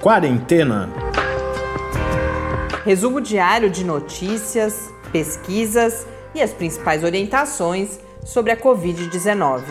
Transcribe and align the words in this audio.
Quarentena. 0.00 0.88
Resumo 2.86 3.20
diário 3.20 3.68
de 3.68 3.84
notícias, 3.84 4.88
pesquisas 5.12 6.06
e 6.34 6.40
as 6.40 6.54
principais 6.54 7.04
orientações 7.04 8.00
sobre 8.24 8.50
a 8.50 8.56
Covid-19. 8.56 9.62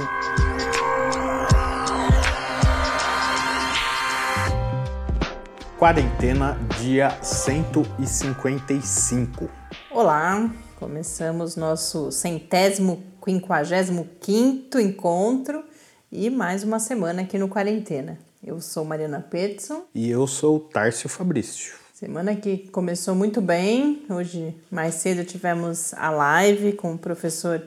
Quarentena, 5.80 6.60
dia 6.80 7.10
155. 7.24 9.50
Olá, 9.90 10.48
começamos 10.76 11.56
nosso 11.56 12.12
centésimo, 12.12 13.02
quinquagésimo 13.26 14.08
quinto 14.20 14.80
encontro 14.80 15.64
e 16.12 16.30
mais 16.30 16.64
uma 16.64 16.78
semana 16.78 17.24
aqui 17.24 17.40
no 17.40 17.50
Quarentena. 17.50 18.29
Eu 18.50 18.60
sou 18.60 18.84
Mariana 18.84 19.22
Peterson. 19.22 19.84
E 19.94 20.10
eu 20.10 20.26
sou 20.26 20.60
Tárcio 20.60 21.08
Fabrício. 21.08 21.76
Semana 21.94 22.36
que 22.36 22.68
começou 22.70 23.14
muito 23.14 23.40
bem. 23.40 24.04
Hoje, 24.10 24.56
mais 24.72 24.96
cedo, 24.96 25.24
tivemos 25.24 25.94
a 25.94 26.10
live 26.10 26.74
com 26.74 26.94
o 26.94 26.98
professor 26.98 27.62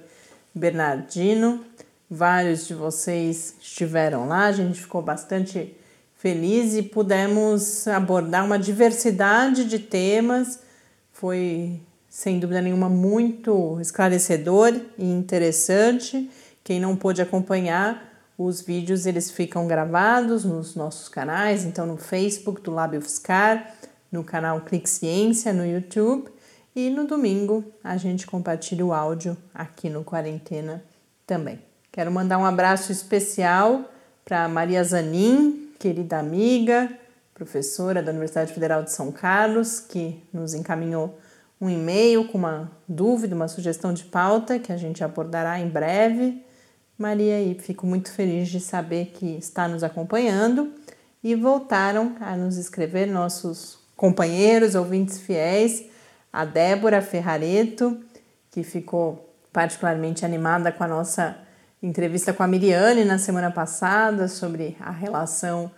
Bernardino. 0.52 1.64
Vários 2.10 2.66
de 2.66 2.74
vocês 2.74 3.54
estiveram 3.60 4.26
lá, 4.26 4.46
a 4.46 4.52
gente 4.52 4.80
ficou 4.80 5.00
bastante 5.00 5.72
feliz 6.16 6.74
e 6.74 6.82
pudemos 6.82 7.86
abordar 7.86 8.44
uma 8.44 8.58
diversidade 8.58 9.64
de 9.66 9.78
temas. 9.78 10.58
Foi, 11.12 11.80
sem 12.08 12.40
dúvida 12.40 12.60
nenhuma, 12.60 12.88
muito 12.88 13.78
esclarecedor 13.80 14.74
e 14.98 15.04
interessante. 15.04 16.28
Quem 16.64 16.80
não 16.80 16.96
pôde 16.96 17.22
acompanhar, 17.22 18.11
os 18.44 18.60
vídeos 18.60 19.06
eles 19.06 19.30
ficam 19.30 19.66
gravados 19.66 20.44
nos 20.44 20.74
nossos 20.74 21.08
canais, 21.08 21.64
então 21.64 21.86
no 21.86 21.96
Facebook 21.96 22.60
do 22.60 22.70
Lábio 22.70 23.00
Fiscar, 23.00 23.74
no 24.10 24.24
canal 24.24 24.60
Clique 24.60 24.88
Ciência 24.88 25.52
no 25.52 25.66
YouTube 25.66 26.30
e 26.74 26.90
no 26.90 27.06
domingo 27.06 27.64
a 27.82 27.96
gente 27.96 28.26
compartilha 28.26 28.84
o 28.84 28.92
áudio 28.92 29.36
aqui 29.54 29.88
no 29.88 30.04
Quarentena 30.04 30.82
também. 31.26 31.60
Quero 31.90 32.10
mandar 32.10 32.38
um 32.38 32.44
abraço 32.44 32.90
especial 32.90 33.84
para 34.24 34.48
Maria 34.48 34.82
Zanin, 34.82 35.72
querida 35.78 36.18
amiga, 36.18 36.90
professora 37.34 38.02
da 38.02 38.10
Universidade 38.10 38.52
Federal 38.52 38.82
de 38.82 38.92
São 38.92 39.12
Carlos, 39.12 39.80
que 39.80 40.22
nos 40.32 40.54
encaminhou 40.54 41.18
um 41.60 41.68
e-mail 41.68 42.26
com 42.28 42.38
uma 42.38 42.70
dúvida, 42.88 43.34
uma 43.34 43.48
sugestão 43.48 43.92
de 43.92 44.04
pauta 44.04 44.58
que 44.58 44.72
a 44.72 44.76
gente 44.76 45.04
abordará 45.04 45.60
em 45.60 45.68
breve. 45.68 46.44
Maria, 46.98 47.40
e 47.40 47.54
fico 47.54 47.86
muito 47.86 48.12
feliz 48.12 48.48
de 48.48 48.60
saber 48.60 49.06
que 49.06 49.36
está 49.36 49.66
nos 49.66 49.82
acompanhando 49.82 50.72
e 51.22 51.34
voltaram 51.34 52.16
a 52.20 52.36
nos 52.36 52.56
escrever 52.56 53.06
nossos 53.06 53.78
companheiros, 53.96 54.74
ouvintes 54.74 55.18
fiéis, 55.18 55.84
a 56.32 56.44
Débora 56.44 57.00
Ferrareto, 57.00 58.00
que 58.50 58.62
ficou 58.62 59.32
particularmente 59.52 60.24
animada 60.24 60.72
com 60.72 60.82
a 60.84 60.88
nossa 60.88 61.36
entrevista 61.82 62.32
com 62.32 62.42
a 62.42 62.46
Miriane 62.46 63.04
na 63.04 63.18
semana 63.18 63.50
passada 63.50 64.28
sobre 64.28 64.76
a 64.80 64.90
relação 64.90 65.70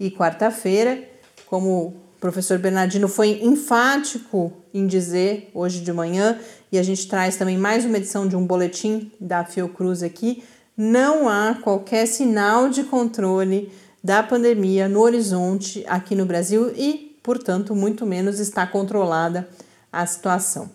e 0.01 0.11
quarta-feira. 0.11 1.03
Como 1.47 1.89
o 1.89 1.95
professor 2.21 2.59
Bernardino 2.59 3.09
foi 3.09 3.41
enfático 3.43 4.53
em 4.73 4.87
dizer 4.87 5.51
hoje 5.53 5.81
de 5.81 5.93
manhã, 5.93 6.39
e 6.71 6.79
a 6.79 6.83
gente 6.83 7.09
traz 7.09 7.37
também 7.37 7.59
mais 7.59 7.85
uma 7.85 7.97
edição 7.97 8.27
de 8.27 8.37
um 8.37 8.47
boletim 8.47 9.11
da 9.21 9.45
Fiocruz 9.45 10.03
aqui, 10.03 10.43
não 10.77 11.29
há 11.29 11.59
qualquer 11.63 12.07
sinal 12.07 12.69
de 12.69 12.85
controle 12.85 13.73
da 14.03 14.23
pandemia 14.23 14.89
no 14.89 15.01
horizonte 15.01 15.85
aqui 15.89 16.15
no 16.15 16.27
Brasil 16.27 16.73
e, 16.77 17.19
portanto, 17.23 17.75
muito 17.75 18.07
menos 18.07 18.39
está 18.39 18.67
controlada 18.67 19.49
a 19.93 20.07
situação. 20.07 20.71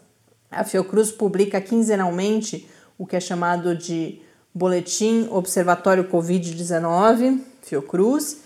A 0.51 0.63
Fiocruz 0.63 1.11
publica 1.11 1.59
quinzenalmente 1.59 2.67
o 2.97 3.05
que 3.05 3.15
é 3.15 3.19
chamado 3.19 3.75
de 3.75 4.21
Boletim 4.53 5.27
Observatório 5.31 6.03
Covid-19, 6.05 7.39
Fiocruz, 7.61 8.37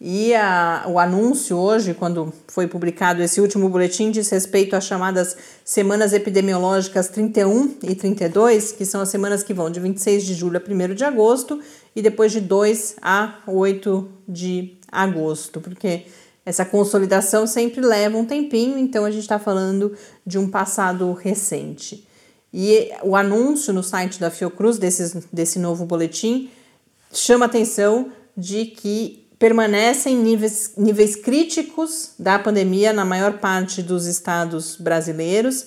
e 0.00 0.34
a, 0.34 0.84
o 0.86 0.98
anúncio 0.98 1.56
hoje, 1.56 1.94
quando 1.94 2.30
foi 2.48 2.66
publicado 2.66 3.22
esse 3.22 3.40
último 3.40 3.68
boletim, 3.70 4.10
diz 4.10 4.28
respeito 4.28 4.76
às 4.76 4.84
chamadas 4.84 5.36
semanas 5.64 6.12
epidemiológicas 6.12 7.08
31 7.08 7.76
e 7.82 7.94
32, 7.94 8.72
que 8.72 8.84
são 8.84 9.00
as 9.00 9.08
semanas 9.08 9.42
que 9.42 9.54
vão 9.54 9.70
de 9.70 9.80
26 9.80 10.24
de 10.24 10.34
julho 10.34 10.58
a 10.60 10.90
1 10.90 10.94
de 10.94 11.04
agosto 11.04 11.58
e 11.94 12.02
depois 12.02 12.32
de 12.32 12.40
2 12.40 12.96
a 13.00 13.38
8 13.46 14.08
de 14.28 14.78
agosto, 14.90 15.60
porque 15.60 16.06
essa 16.44 16.64
consolidação 16.64 17.46
sempre 17.46 17.80
leva 17.80 18.16
um 18.16 18.24
tempinho, 18.24 18.78
então 18.78 19.04
a 19.04 19.10
gente 19.10 19.22
está 19.22 19.38
falando 19.38 19.96
de 20.26 20.38
um 20.38 20.48
passado 20.48 21.12
recente. 21.12 22.06
E 22.52 22.90
o 23.02 23.16
anúncio 23.16 23.72
no 23.72 23.82
site 23.82 24.20
da 24.20 24.30
Fiocruz 24.30 24.78
desse, 24.78 25.26
desse 25.32 25.58
novo 25.58 25.84
boletim 25.84 26.50
chama 27.12 27.46
atenção 27.46 28.12
de 28.36 28.66
que 28.66 29.26
permanecem 29.38 30.16
níveis, 30.16 30.72
níveis 30.76 31.16
críticos 31.16 32.12
da 32.18 32.38
pandemia 32.38 32.92
na 32.92 33.04
maior 33.04 33.38
parte 33.38 33.82
dos 33.82 34.06
estados 34.06 34.76
brasileiros. 34.76 35.66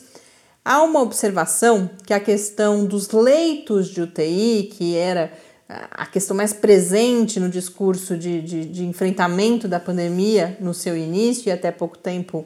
há 0.64 0.82
uma 0.84 1.02
observação 1.02 1.90
que 2.06 2.14
a 2.14 2.20
questão 2.20 2.86
dos 2.86 3.10
leitos 3.12 3.88
de 3.90 4.02
UTI, 4.02 4.70
que 4.74 4.96
era 4.96 5.32
a 5.70 6.06
questão 6.06 6.36
mais 6.36 6.54
presente 6.54 7.40
no 7.40 7.50
discurso 7.50 8.16
de, 8.16 8.42
de, 8.42 8.66
de, 8.66 8.86
enfrentamento 8.86 9.68
da 9.68 9.80
pandemia 9.80 10.58
no 10.62 10.74
seu 10.74 10.96
início 10.96 11.50
e 11.50 11.52
até 11.52 11.72
pouco 11.72 11.98
tempo. 11.98 12.46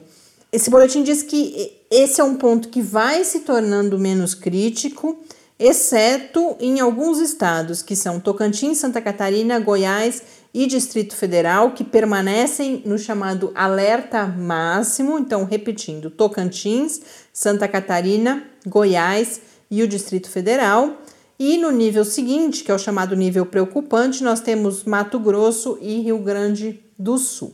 Esse 0.50 0.68
boletim 0.68 1.04
diz 1.04 1.22
que 1.22 1.72
esse 1.90 2.20
é 2.20 2.24
um 2.24 2.34
ponto 2.34 2.68
que 2.68 2.82
vai 2.82 3.22
se 3.22 3.40
tornando 3.40 3.98
menos 3.98 4.34
crítico, 4.34 5.16
exceto 5.56 6.56
em 6.58 6.80
alguns 6.80 7.20
estados, 7.20 7.80
que 7.80 7.94
são 7.94 8.18
Tocantins, 8.18 8.78
Santa 8.78 9.00
Catarina, 9.00 9.60
Goiás 9.60 10.22
e 10.52 10.66
Distrito 10.66 11.14
Federal, 11.14 11.70
que 11.70 11.84
permanecem 11.84 12.82
no 12.84 12.98
chamado 12.98 13.52
alerta 13.54 14.26
máximo. 14.26 15.16
Então, 15.16 15.44
repetindo: 15.44 16.10
Tocantins, 16.10 17.00
Santa 17.32 17.68
Catarina, 17.68 18.42
Goiás 18.66 19.40
e 19.70 19.80
o 19.82 19.88
Distrito 19.88 20.28
Federal. 20.28 21.01
E 21.44 21.58
no 21.58 21.72
nível 21.72 22.04
seguinte, 22.04 22.62
que 22.62 22.70
é 22.70 22.74
o 22.74 22.78
chamado 22.78 23.16
nível 23.16 23.44
preocupante, 23.44 24.22
nós 24.22 24.38
temos 24.38 24.84
Mato 24.84 25.18
Grosso 25.18 25.76
e 25.82 26.00
Rio 26.00 26.18
Grande 26.18 26.80
do 26.96 27.18
Sul. 27.18 27.52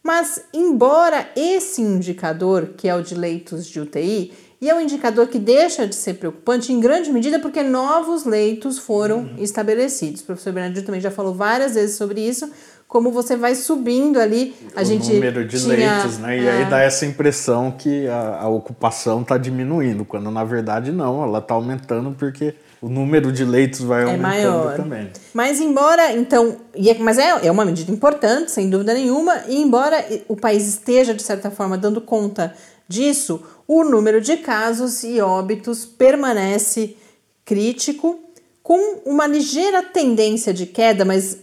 Mas, 0.00 0.44
embora 0.54 1.28
esse 1.34 1.82
indicador, 1.82 2.70
que 2.76 2.88
é 2.88 2.94
o 2.94 3.02
de 3.02 3.16
leitos 3.16 3.66
de 3.66 3.80
UTI, 3.80 4.32
e 4.60 4.70
é 4.70 4.74
um 4.76 4.80
indicador 4.80 5.26
que 5.26 5.40
deixa 5.40 5.88
de 5.88 5.96
ser 5.96 6.14
preocupante 6.14 6.72
em 6.72 6.78
grande 6.78 7.10
medida 7.10 7.40
porque 7.40 7.64
novos 7.64 8.24
leitos 8.24 8.78
foram 8.78 9.22
uhum. 9.22 9.34
estabelecidos. 9.38 10.20
O 10.20 10.26
professor 10.26 10.52
Bernardino 10.52 10.86
também 10.86 11.00
já 11.00 11.10
falou 11.10 11.34
várias 11.34 11.74
vezes 11.74 11.96
sobre 11.96 12.20
isso, 12.20 12.48
como 12.86 13.10
você 13.10 13.34
vai 13.34 13.56
subindo 13.56 14.20
ali. 14.20 14.54
A 14.76 14.82
o 14.82 14.84
gente 14.84 15.12
número 15.12 15.44
de 15.44 15.60
tinha, 15.60 15.74
leitos, 15.74 16.18
né? 16.18 16.38
E 16.38 16.46
é, 16.46 16.50
aí 16.52 16.70
dá 16.70 16.78
essa 16.78 17.04
impressão 17.04 17.72
que 17.72 18.06
a, 18.06 18.42
a 18.42 18.48
ocupação 18.48 19.22
está 19.22 19.36
diminuindo, 19.36 20.04
quando 20.04 20.30
na 20.30 20.44
verdade 20.44 20.92
não, 20.92 21.24
ela 21.24 21.40
está 21.40 21.54
aumentando 21.54 22.14
porque 22.16 22.54
o 22.82 22.88
número 22.88 23.30
de 23.30 23.44
leitos 23.44 23.80
vai 23.80 24.02
é 24.02 24.04
aumentando 24.04 24.26
maior. 24.26 24.76
também. 24.76 25.10
Mas 25.34 25.60
embora, 25.60 26.12
então, 26.12 26.56
é, 26.74 26.94
mas 26.94 27.18
é, 27.18 27.46
é 27.46 27.50
uma 27.50 27.64
medida 27.64 27.92
importante, 27.92 28.50
sem 28.50 28.70
dúvida 28.70 28.94
nenhuma, 28.94 29.44
e 29.48 29.60
embora 29.60 30.04
o 30.28 30.36
país 30.36 30.66
esteja, 30.66 31.12
de 31.12 31.22
certa 31.22 31.50
forma, 31.50 31.76
dando 31.76 32.00
conta 32.00 32.54
disso, 32.88 33.42
o 33.68 33.84
número 33.84 34.20
de 34.20 34.38
casos 34.38 35.04
e 35.04 35.20
óbitos 35.20 35.84
permanece 35.84 36.96
crítico, 37.44 38.18
com 38.62 39.00
uma 39.04 39.26
ligeira 39.26 39.82
tendência 39.82 40.54
de 40.54 40.64
queda, 40.66 41.04
mas 41.04 41.38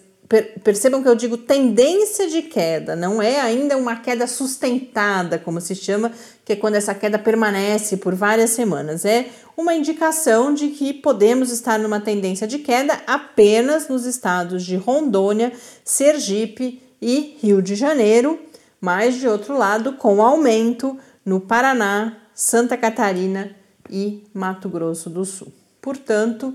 percebam 0.63 1.01
que 1.01 1.07
eu 1.07 1.15
digo 1.15 1.37
tendência 1.37 2.27
de 2.27 2.41
queda, 2.41 2.95
não 2.95 3.21
é 3.21 3.39
ainda 3.39 3.77
uma 3.77 3.95
queda 3.95 4.27
sustentada, 4.27 5.39
como 5.39 5.61
se 5.61 5.73
chama, 5.73 6.11
que 6.43 6.53
é 6.53 6.55
quando 6.55 6.75
essa 6.75 6.93
queda 6.93 7.17
permanece 7.17 7.95
por 7.97 8.13
várias 8.13 8.49
semanas. 8.49 9.05
É 9.05 9.29
uma 9.55 9.73
indicação 9.73 10.53
de 10.53 10.69
que 10.69 10.93
podemos 10.93 11.49
estar 11.49 11.79
numa 11.79 12.01
tendência 12.01 12.45
de 12.45 12.59
queda 12.59 13.01
apenas 13.07 13.87
nos 13.87 14.05
estados 14.05 14.65
de 14.65 14.75
Rondônia, 14.75 15.53
Sergipe 15.83 16.81
e 17.01 17.37
Rio 17.41 17.61
de 17.61 17.75
Janeiro, 17.75 18.37
mas 18.81 19.15
de 19.15 19.27
outro 19.27 19.57
lado, 19.57 19.93
com 19.93 20.21
aumento 20.21 20.97
no 21.25 21.39
Paraná, 21.39 22.17
Santa 22.33 22.75
Catarina 22.75 23.55
e 23.89 24.23
Mato 24.33 24.67
Grosso 24.67 25.09
do 25.09 25.23
Sul. 25.23 25.51
Portanto, 25.81 26.53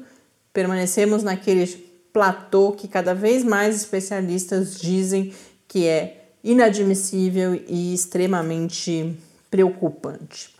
permanecemos 0.52 1.22
naquele 1.22 1.91
platô 2.12 2.72
que 2.72 2.86
cada 2.86 3.14
vez 3.14 3.42
mais 3.42 3.76
especialistas 3.76 4.78
dizem 4.78 5.32
que 5.66 5.86
é 5.86 6.28
inadmissível 6.44 7.54
e 7.54 7.94
extremamente 7.94 9.16
preocupante. 9.50 10.54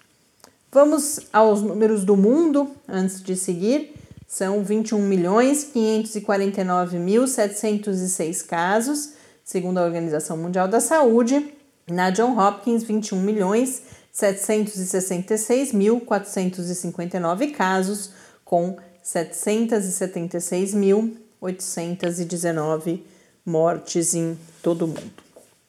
Vamos 0.71 1.21
aos 1.33 1.61
números 1.61 2.05
do 2.05 2.17
mundo 2.17 2.71
antes 2.89 3.23
de 3.23 3.37
seguir. 3.37 3.95
São 4.27 4.65
21 4.65 4.99
milhões 5.01 5.65
549 5.65 6.99
mil 6.99 7.27
706 7.27 8.43
casos, 8.43 9.11
segundo 9.45 9.79
a 9.79 9.85
Organização 9.85 10.39
Mundial 10.39 10.67
da 10.67 10.81
Saúde. 10.81 11.53
Na 11.91 12.09
John 12.11 12.39
Hopkins, 12.39 12.83
21 12.85 13.21
milhões 13.21 13.83
766 14.13 15.73
mil 15.73 16.01
459 16.01 17.49
casos, 17.49 18.11
com 18.43 18.77
776 19.03 20.73
mil 20.73 21.17
819 21.43 23.05
mortes 23.45 24.15
em 24.15 24.39
todo 24.63 24.87
o 24.87 24.89
mundo. 24.89 25.23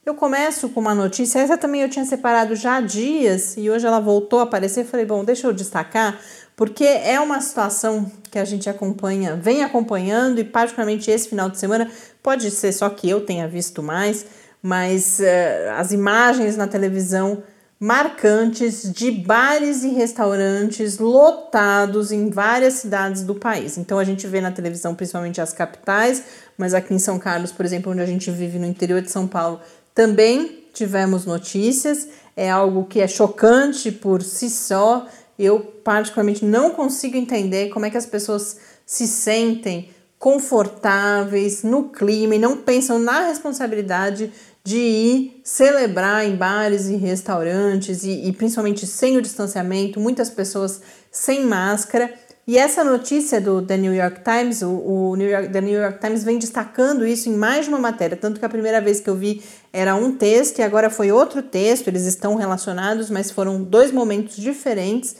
Eu 0.05 0.13
começo 0.13 0.69
com 0.69 0.81
uma 0.81 0.93
notícia, 0.93 1.39
essa 1.39 1.57
também 1.57 1.81
eu 1.81 1.89
tinha 1.89 2.05
separado 2.05 2.55
já 2.55 2.75
há 2.75 2.81
dias 2.81 3.55
e 3.57 3.69
hoje 3.69 3.87
ela 3.87 3.99
voltou 3.99 4.39
a 4.39 4.43
aparecer. 4.43 4.85
Falei, 4.85 5.05
bom, 5.05 5.23
deixa 5.23 5.47
eu 5.47 5.53
destacar, 5.53 6.19
porque 6.57 6.83
é 6.83 7.19
uma 7.19 7.39
situação 7.39 8.11
que 8.29 8.37
a 8.37 8.45
gente 8.45 8.69
acompanha, 8.69 9.35
vem 9.35 9.63
acompanhando 9.63 10.39
e, 10.39 10.43
particularmente, 10.43 11.09
esse 11.09 11.29
final 11.29 11.49
de 11.49 11.57
semana, 11.57 11.89
pode 12.21 12.51
ser 12.51 12.73
só 12.73 12.89
que 12.89 13.09
eu 13.09 13.25
tenha 13.25 13.47
visto 13.47 13.81
mais, 13.81 14.25
mas 14.61 15.19
uh, 15.19 15.71
as 15.77 15.91
imagens 15.93 16.57
na 16.57 16.67
televisão 16.67 17.41
marcantes 17.83 18.89
de 18.93 19.11
bares 19.11 19.83
e 19.83 19.89
restaurantes 19.89 20.99
lotados 20.99 22.13
em 22.13 22.29
várias 22.29 22.75
cidades 22.75 23.23
do 23.23 23.35
país. 23.35 23.77
Então 23.77 23.99
a 23.99 24.05
gente 24.05 24.25
vê 24.25 24.39
na 24.39 24.53
televisão 24.53 24.95
principalmente 24.95 25.41
as 25.41 25.51
capitais, 25.51 26.23
mas 26.57 26.73
aqui 26.73 26.93
em 26.93 26.97
São 26.97 27.19
Carlos, 27.19 27.51
por 27.51 27.65
exemplo, 27.65 27.91
onde 27.91 27.99
a 27.99 28.05
gente 28.05 28.31
vive 28.31 28.57
no 28.57 28.65
interior 28.65 29.01
de 29.01 29.11
São 29.11 29.27
Paulo, 29.27 29.59
também 29.93 30.63
tivemos 30.73 31.25
notícias. 31.25 32.07
É 32.37 32.49
algo 32.49 32.85
que 32.85 33.01
é 33.01 33.07
chocante 33.07 33.91
por 33.91 34.23
si 34.23 34.49
só. 34.49 35.05
Eu 35.37 35.59
particularmente 35.59 36.45
não 36.45 36.69
consigo 36.69 37.17
entender 37.17 37.67
como 37.67 37.85
é 37.85 37.89
que 37.89 37.97
as 37.97 38.05
pessoas 38.05 38.59
se 38.85 39.05
sentem 39.05 39.89
confortáveis 40.17 41.63
no 41.63 41.89
clima 41.89 42.35
e 42.35 42.39
não 42.39 42.55
pensam 42.55 42.97
na 42.97 43.27
responsabilidade 43.27 44.31
de 44.63 44.77
ir 44.77 45.41
celebrar 45.43 46.25
em 46.25 46.35
bares 46.35 46.87
e 46.87 46.95
restaurantes 46.95 48.03
e, 48.03 48.27
e, 48.27 48.31
principalmente 48.31 48.87
sem 48.87 49.17
o 49.17 49.21
distanciamento, 49.21 49.99
muitas 49.99 50.29
pessoas 50.29 50.81
sem 51.11 51.45
máscara. 51.45 52.13
E 52.47 52.57
essa 52.57 52.83
notícia 52.83 53.41
do 53.41 53.61
The 53.61 53.77
New 53.77 53.93
York 53.93 54.21
Times, 54.21 54.61
o, 54.61 54.69
o 54.69 55.15
New 55.15 55.29
York, 55.29 55.49
The 55.49 55.61
New 55.61 55.81
York 55.81 55.99
Times 55.99 56.23
vem 56.23 56.37
destacando 56.37 57.05
isso 57.05 57.29
em 57.29 57.33
mais 57.35 57.65
de 57.65 57.69
uma 57.69 57.79
matéria, 57.79 58.15
tanto 58.15 58.39
que 58.39 58.45
a 58.45 58.49
primeira 58.49 58.79
vez 58.79 58.99
que 59.01 59.09
eu 59.09 59.15
vi 59.15 59.41
era 59.71 59.95
um 59.95 60.15
texto 60.15 60.59
e 60.59 60.61
agora 60.61 60.89
foi 60.89 61.11
outro 61.11 61.41
texto, 61.41 61.87
eles 61.89 62.05
estão 62.05 62.35
relacionados, 62.35 63.09
mas 63.09 63.31
foram 63.31 63.61
dois 63.61 63.91
momentos 63.91 64.35
diferentes. 64.37 65.15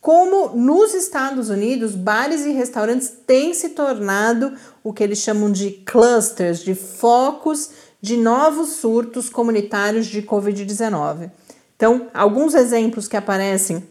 Como 0.00 0.50
nos 0.50 0.94
Estados 0.94 1.48
Unidos, 1.48 1.94
bares 1.94 2.44
e 2.44 2.50
restaurantes 2.50 3.10
têm 3.26 3.54
se 3.54 3.70
tornado 3.70 4.52
o 4.82 4.92
que 4.92 5.02
eles 5.02 5.18
chamam 5.18 5.50
de 5.50 5.70
clusters, 5.70 6.58
de 6.58 6.74
focos 6.74 7.70
de 8.04 8.18
novos 8.18 8.68
surtos 8.74 9.30
comunitários 9.30 10.04
de 10.04 10.20
Covid-19. 10.20 11.30
Então, 11.74 12.10
alguns 12.12 12.52
exemplos 12.52 13.08
que 13.08 13.16
aparecem 13.16 13.82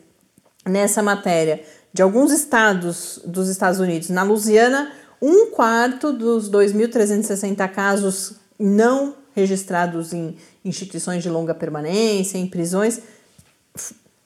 nessa 0.63 1.01
matéria 1.01 1.63
de 1.91 2.03
alguns 2.03 2.31
estados 2.31 3.19
dos 3.25 3.49
Estados 3.49 3.79
Unidos. 3.79 4.09
Na 4.09 4.21
Louisiana, 4.21 4.91
um 5.19 5.47
quarto 5.47 6.13
dos 6.13 6.47
2.360 6.47 7.67
casos 7.71 8.33
não 8.59 9.15
registrados 9.33 10.13
em 10.13 10.37
instituições 10.63 11.23
de 11.23 11.29
longa 11.31 11.55
permanência, 11.55 12.37
em 12.37 12.45
prisões, 12.45 12.99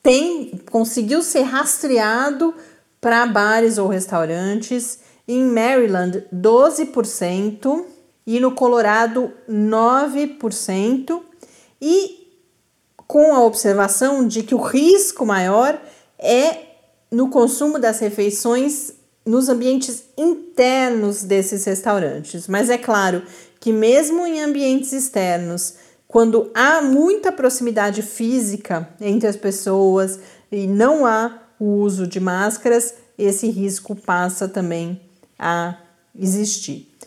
tem 0.02 0.60
conseguiu 0.70 1.22
ser 1.22 1.44
rastreado 1.44 2.54
para 3.00 3.24
bares 3.24 3.78
ou 3.78 3.88
restaurantes. 3.88 4.98
Em 5.26 5.44
Maryland, 5.44 6.26
12% 6.30 7.86
e 8.28 8.38
no 8.38 8.52
Colorado 8.52 9.32
9%, 9.50 11.22
e 11.80 12.28
com 13.06 13.34
a 13.34 13.42
observação 13.42 14.28
de 14.28 14.42
que 14.42 14.54
o 14.54 14.60
risco 14.60 15.24
maior 15.24 15.80
é 16.18 16.58
no 17.10 17.30
consumo 17.30 17.78
das 17.78 18.00
refeições 18.00 18.92
nos 19.24 19.48
ambientes 19.48 20.04
internos 20.14 21.22
desses 21.22 21.64
restaurantes. 21.64 22.46
Mas 22.46 22.68
é 22.68 22.76
claro 22.76 23.22
que, 23.58 23.72
mesmo 23.72 24.26
em 24.26 24.42
ambientes 24.42 24.92
externos, 24.92 25.76
quando 26.06 26.50
há 26.54 26.82
muita 26.82 27.32
proximidade 27.32 28.02
física 28.02 28.90
entre 29.00 29.26
as 29.26 29.36
pessoas 29.36 30.20
e 30.52 30.66
não 30.66 31.06
há 31.06 31.44
o 31.58 31.76
uso 31.76 32.06
de 32.06 32.20
máscaras, 32.20 32.92
esse 33.16 33.48
risco 33.48 33.96
passa 33.96 34.46
também 34.46 35.00
a 35.38 35.78
existir. 36.14 36.97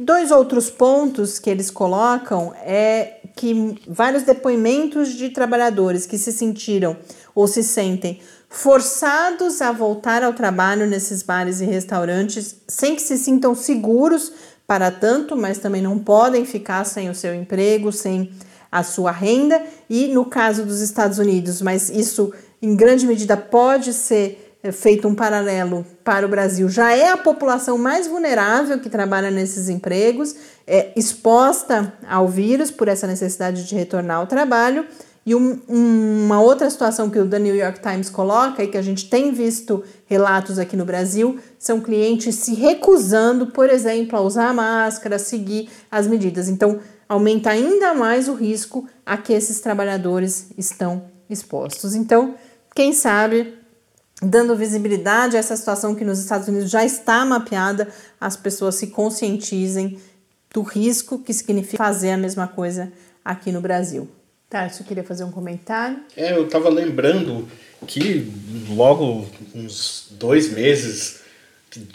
Dois 0.00 0.30
outros 0.30 0.70
pontos 0.70 1.40
que 1.40 1.50
eles 1.50 1.72
colocam 1.72 2.54
é 2.64 3.16
que 3.34 3.82
vários 3.88 4.22
depoimentos 4.22 5.08
de 5.08 5.30
trabalhadores 5.30 6.06
que 6.06 6.16
se 6.16 6.32
sentiram 6.32 6.96
ou 7.34 7.48
se 7.48 7.64
sentem 7.64 8.20
forçados 8.48 9.60
a 9.60 9.72
voltar 9.72 10.22
ao 10.22 10.32
trabalho 10.32 10.86
nesses 10.86 11.20
bares 11.24 11.60
e 11.60 11.64
restaurantes 11.64 12.54
sem 12.68 12.94
que 12.94 13.02
se 13.02 13.18
sintam 13.18 13.56
seguros 13.56 14.32
para 14.68 14.88
tanto, 14.92 15.36
mas 15.36 15.58
também 15.58 15.82
não 15.82 15.98
podem 15.98 16.44
ficar 16.44 16.84
sem 16.84 17.10
o 17.10 17.14
seu 17.14 17.34
emprego, 17.34 17.90
sem 17.90 18.30
a 18.70 18.84
sua 18.84 19.10
renda. 19.10 19.60
E 19.90 20.06
no 20.06 20.24
caso 20.26 20.64
dos 20.64 20.80
Estados 20.80 21.18
Unidos, 21.18 21.60
mas 21.60 21.90
isso 21.90 22.32
em 22.62 22.76
grande 22.76 23.04
medida 23.04 23.36
pode 23.36 23.92
ser 23.92 24.56
é, 24.62 24.70
feito 24.70 25.08
um 25.08 25.14
paralelo 25.14 25.84
para 26.08 26.24
o 26.24 26.28
Brasil, 26.30 26.70
já 26.70 26.96
é 26.96 27.10
a 27.10 27.18
população 27.18 27.76
mais 27.76 28.06
vulnerável 28.06 28.78
que 28.78 28.88
trabalha 28.88 29.30
nesses 29.30 29.68
empregos, 29.68 30.34
é 30.66 30.90
exposta 30.96 31.92
ao 32.08 32.26
vírus 32.26 32.70
por 32.70 32.88
essa 32.88 33.06
necessidade 33.06 33.68
de 33.68 33.74
retornar 33.74 34.16
ao 34.16 34.26
trabalho. 34.26 34.86
E 35.26 35.34
um, 35.34 35.60
uma 35.68 36.40
outra 36.40 36.70
situação 36.70 37.10
que 37.10 37.18
o 37.18 37.28
The 37.28 37.38
New 37.38 37.54
York 37.54 37.82
Times 37.82 38.08
coloca 38.08 38.64
e 38.64 38.68
que 38.68 38.78
a 38.78 38.80
gente 38.80 39.10
tem 39.10 39.32
visto 39.32 39.84
relatos 40.06 40.58
aqui 40.58 40.78
no 40.78 40.86
Brasil 40.86 41.38
são 41.58 41.78
clientes 41.78 42.36
se 42.36 42.54
recusando, 42.54 43.48
por 43.48 43.68
exemplo, 43.68 44.18
a 44.18 44.22
usar 44.22 44.54
máscara, 44.54 45.16
a 45.16 45.18
seguir 45.18 45.68
as 45.90 46.06
medidas. 46.06 46.48
Então, 46.48 46.80
aumenta 47.06 47.50
ainda 47.50 47.92
mais 47.92 48.28
o 48.28 48.32
risco 48.32 48.88
a 49.04 49.18
que 49.18 49.34
esses 49.34 49.60
trabalhadores 49.60 50.52
estão 50.56 51.02
expostos. 51.28 51.94
Então, 51.94 52.34
quem 52.74 52.94
sabe 52.94 53.57
dando 54.22 54.56
visibilidade 54.56 55.36
a 55.36 55.38
essa 55.38 55.56
situação 55.56 55.94
que 55.94 56.04
nos 56.04 56.18
Estados 56.18 56.48
Unidos 56.48 56.70
já 56.70 56.84
está 56.84 57.24
mapeada, 57.24 57.88
as 58.20 58.36
pessoas 58.36 58.74
se 58.74 58.88
conscientizem 58.88 59.98
do 60.52 60.62
risco 60.62 61.18
que 61.18 61.32
significa 61.32 61.76
fazer 61.76 62.10
a 62.10 62.16
mesma 62.16 62.48
coisa 62.48 62.92
aqui 63.24 63.52
no 63.52 63.60
Brasil. 63.60 64.08
Tarso, 64.48 64.82
queria 64.82 65.04
fazer 65.04 65.24
um 65.24 65.30
comentário. 65.30 65.98
É, 66.16 66.32
eu 66.32 66.46
estava 66.46 66.68
lembrando 66.70 67.46
que 67.86 68.32
logo 68.70 69.26
uns 69.54 70.08
dois 70.12 70.50
meses 70.50 71.20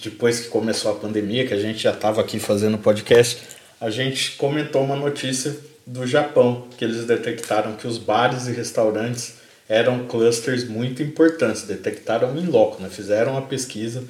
depois 0.03 0.39
que 0.39 0.47
começou 0.49 0.91
a 0.91 0.95
pandemia, 0.95 1.47
que 1.47 1.53
a 1.53 1.59
gente 1.59 1.79
já 1.79 1.91
estava 1.91 2.21
aqui 2.21 2.39
fazendo 2.39 2.77
podcast, 2.77 3.41
a 3.81 3.89
gente 3.89 4.37
comentou 4.37 4.83
uma 4.83 4.95
notícia 4.95 5.57
do 5.85 6.05
Japão, 6.07 6.67
que 6.77 6.85
eles 6.85 7.05
detectaram 7.05 7.75
que 7.75 7.87
os 7.87 7.97
bares 7.97 8.47
e 8.47 8.51
restaurantes 8.51 9.35
eram 9.67 10.05
clusters 10.07 10.67
muito 10.67 11.01
importantes, 11.01 11.63
detectaram 11.63 12.37
em 12.37 12.45
loco, 12.45 12.81
né? 12.81 12.89
fizeram 12.89 13.37
a 13.37 13.41
pesquisa 13.41 14.03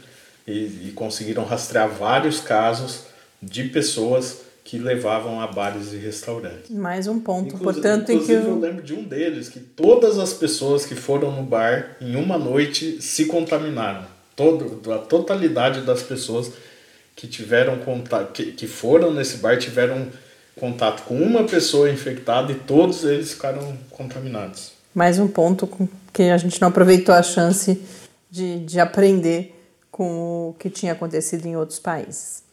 e, 0.48 0.88
e 0.88 0.92
conseguiram 0.96 1.44
rastrear 1.44 1.90
vários 1.90 2.40
casos 2.40 3.04
de 3.42 3.66
pessoas 3.66 4.42
que 4.64 4.78
levavam 4.78 5.42
a 5.42 5.48
bares 5.48 5.92
e 5.94 5.98
restaurantes. 5.98 6.70
Mais 6.70 7.06
um 7.08 7.20
ponto, 7.20 7.54
inclusive, 7.54 7.64
portanto, 7.64 8.12
inclusive 8.12 8.42
que 8.42 8.48
eu... 8.48 8.52
eu 8.52 8.60
lembro 8.60 8.82
de 8.82 8.94
um 8.94 9.04
deles 9.04 9.50
que 9.50 9.60
todas 9.60 10.18
as 10.18 10.34
pessoas 10.34 10.86
que 10.86 10.96
foram 10.96 11.32
no 11.32 11.44
bar 11.44 11.98
em 12.00 12.16
uma 12.16 12.38
noite 12.38 13.02
se 13.02 13.26
contaminaram. 13.26 14.06
Todo, 14.36 14.92
a 14.92 14.98
totalidade 14.98 15.82
das 15.82 16.02
pessoas 16.02 16.52
que 17.16 17.28
tiveram 17.28 17.78
contato, 17.80 18.32
que, 18.32 18.54
que 18.54 18.66
foram 18.66 19.14
nesse 19.14 19.38
bar 19.38 19.58
tiveram 19.60 20.08
contato 20.56 21.04
com 21.04 21.16
uma 21.16 21.44
pessoa 21.44 21.90
infectada 21.90 22.52
e 22.52 22.56
todos 22.56 23.04
eles 23.04 23.34
ficaram 23.34 23.78
contaminados 23.92 24.73
mais 24.94 25.18
um 25.18 25.28
ponto 25.28 25.68
que 26.12 26.24
a 26.24 26.38
gente 26.38 26.62
não 26.62 26.68
aproveitou 26.68 27.16
a 27.16 27.24
chance 27.24 27.82
de, 28.30 28.60
de 28.60 28.80
aprender 28.80 29.60
com 29.90 30.50
o 30.50 30.56
que 30.60 30.70
tinha 30.70 30.94
acontecido 30.94 31.46
em 31.48 31.56
outros 31.56 31.80
países. 31.80 32.44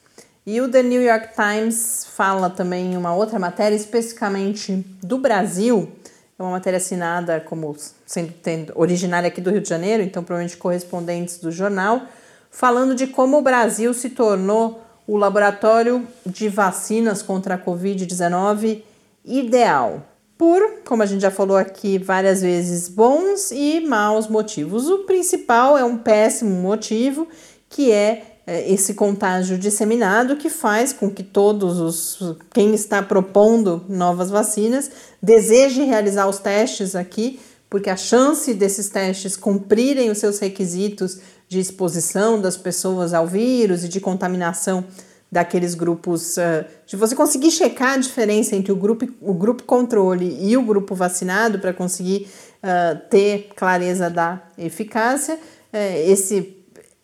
E 0.46 0.60
o 0.60 0.70
The 0.70 0.82
New 0.82 1.02
York 1.02 1.30
Times 1.34 2.06
fala 2.14 2.48
também 2.48 2.92
em 2.92 2.96
uma 2.96 3.14
outra 3.14 3.38
matéria, 3.38 3.76
especificamente 3.76 4.84
do 5.02 5.18
Brasil, 5.18 5.92
é 6.38 6.42
uma 6.42 6.52
matéria 6.52 6.78
assinada 6.78 7.38
como 7.40 7.76
sendo 8.06 8.32
tendo, 8.42 8.72
originária 8.74 9.28
aqui 9.28 9.42
do 9.42 9.50
Rio 9.50 9.60
de 9.60 9.68
Janeiro, 9.68 10.02
então 10.02 10.24
provavelmente 10.24 10.56
correspondentes 10.56 11.36
do 11.38 11.52
jornal, 11.52 12.02
falando 12.50 12.94
de 12.94 13.06
como 13.06 13.36
o 13.36 13.42
Brasil 13.42 13.92
se 13.92 14.08
tornou 14.08 14.82
o 15.06 15.18
laboratório 15.18 16.08
de 16.24 16.48
vacinas 16.48 17.20
contra 17.20 17.56
a 17.56 17.58
Covid-19 17.58 18.82
ideal 19.22 20.09
por, 20.40 20.62
como 20.86 21.02
a 21.02 21.06
gente 21.06 21.20
já 21.20 21.30
falou 21.30 21.54
aqui 21.54 21.98
várias 21.98 22.40
vezes, 22.40 22.88
bons 22.88 23.50
e 23.50 23.78
maus 23.80 24.26
motivos. 24.26 24.88
O 24.88 25.00
principal 25.00 25.76
é 25.76 25.84
um 25.84 25.98
péssimo 25.98 26.62
motivo, 26.62 27.28
que 27.68 27.92
é, 27.92 28.38
é 28.46 28.72
esse 28.72 28.94
contágio 28.94 29.58
disseminado 29.58 30.36
que 30.36 30.48
faz 30.48 30.94
com 30.94 31.10
que 31.10 31.22
todos 31.22 31.78
os 31.78 32.38
quem 32.54 32.72
está 32.72 33.02
propondo 33.02 33.84
novas 33.86 34.30
vacinas 34.30 34.90
deseje 35.22 35.82
realizar 35.82 36.26
os 36.26 36.38
testes 36.38 36.96
aqui, 36.96 37.38
porque 37.68 37.90
a 37.90 37.96
chance 37.98 38.54
desses 38.54 38.88
testes 38.88 39.36
cumprirem 39.36 40.08
os 40.08 40.16
seus 40.16 40.38
requisitos 40.38 41.18
de 41.50 41.60
exposição 41.60 42.40
das 42.40 42.56
pessoas 42.56 43.12
ao 43.12 43.26
vírus 43.26 43.84
e 43.84 43.88
de 43.88 44.00
contaminação 44.00 44.86
daqueles 45.30 45.74
grupos, 45.74 46.36
uh, 46.36 46.64
de 46.86 46.96
você 46.96 47.14
conseguir 47.14 47.50
checar 47.50 47.94
a 47.94 47.96
diferença 47.96 48.56
entre 48.56 48.72
o 48.72 48.76
grupo, 48.76 49.06
o 49.20 49.32
grupo 49.32 49.62
controle 49.62 50.36
e 50.40 50.56
o 50.56 50.62
grupo 50.62 50.94
vacinado 50.94 51.58
para 51.58 51.72
conseguir 51.72 52.28
uh, 52.62 53.00
ter 53.08 53.50
clareza 53.54 54.10
da 54.10 54.42
eficácia, 54.58 55.34
uh, 55.34 56.10
esse 56.10 56.56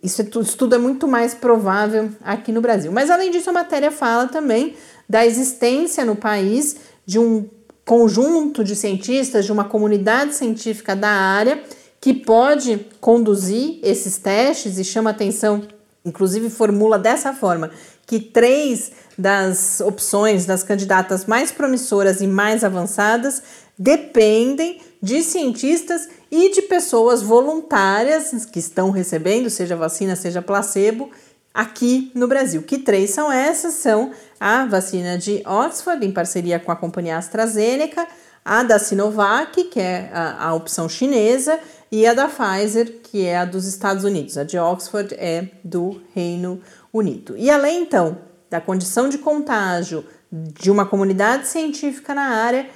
isso, 0.03 0.23
é, 0.23 0.25
isso 0.25 0.57
tudo 0.57 0.75
é 0.75 0.79
muito 0.79 1.09
mais 1.09 1.35
provável 1.35 2.11
aqui 2.23 2.53
no 2.53 2.61
Brasil. 2.61 2.93
Mas 2.93 3.11
além 3.11 3.31
disso, 3.31 3.51
a 3.51 3.53
matéria 3.53 3.91
fala 3.91 4.29
também 4.29 4.75
da 5.09 5.27
existência 5.27 6.05
no 6.05 6.15
país 6.15 6.77
de 7.05 7.19
um 7.19 7.49
conjunto 7.85 8.65
de 8.65 8.75
cientistas, 8.75 9.45
de 9.45 9.53
uma 9.53 9.65
comunidade 9.65 10.35
científica 10.35 10.95
da 10.95 11.09
área 11.09 11.63
que 12.01 12.13
pode 12.13 12.87
conduzir 13.01 13.79
esses 13.83 14.19
testes 14.19 14.79
e 14.79 14.85
chama 14.85 15.11
atenção, 15.11 15.63
inclusive 16.07 16.49
formula 16.49 16.99
dessa 16.99 17.35
forma, 17.35 17.71
que 18.07 18.21
três 18.21 18.93
das 19.19 19.81
opções 19.81 20.47
das 20.47 20.63
candidatas 20.63 21.27
mais 21.27 21.51
promissoras 21.51 22.21
e 22.21 22.27
mais 22.27 22.63
avançadas 22.63 23.43
dependem 23.79 24.81
de 25.03 25.23
cientistas 25.23 26.09
e 26.31 26.51
de 26.53 26.63
pessoas 26.63 27.23
voluntárias 27.23 28.47
que 28.47 28.59
estão 28.59 28.91
recebendo, 28.91 29.51
seja 29.51 29.77
vacina, 29.77 30.17
seja 30.17 30.41
placebo, 30.41 31.11
aqui 31.53 32.11
no 32.15 32.29
Brasil. 32.29 32.63
Que 32.63 32.79
três 32.79 33.11
são 33.11 33.31
essas? 33.33 33.75
São 33.75 34.13
a 34.39 34.67
vacina 34.67 35.19
de 35.19 35.43
Oxford, 35.47 36.05
em 36.05 36.13
parceria 36.13 36.61
com 36.61 36.71
a 36.71 36.77
companhia 36.77 37.17
AstraZeneca, 37.17 38.07
a 38.45 38.63
da 38.63 38.79
Sinovac, 38.79 39.65
que 39.65 39.81
é 39.81 40.11
a, 40.13 40.49
a 40.49 40.55
opção 40.55 40.89
chinesa, 40.89 41.59
e 41.91 42.07
a 42.07 42.15
da 42.15 42.29
Pfizer, 42.29 43.01
que 43.03 43.25
é 43.25 43.39
a 43.39 43.45
dos 43.45 43.67
Estados 43.67 44.05
Unidos. 44.05 44.37
A 44.37 44.45
de 44.45 44.59
Oxford 44.59 45.15
é 45.15 45.49
do 45.63 46.01
Reino 46.15 46.61
Unido. 46.93 47.37
E 47.37 47.51
além 47.51 47.83
então 47.83 48.19
da 48.51 48.61
condição 48.61 49.09
de 49.09 49.19
contágio 49.19 50.05
de 50.31 50.71
uma 50.71 50.87
comunidade 50.87 51.47
científica 51.49 52.15
na 52.15 52.23
área, 52.23 52.69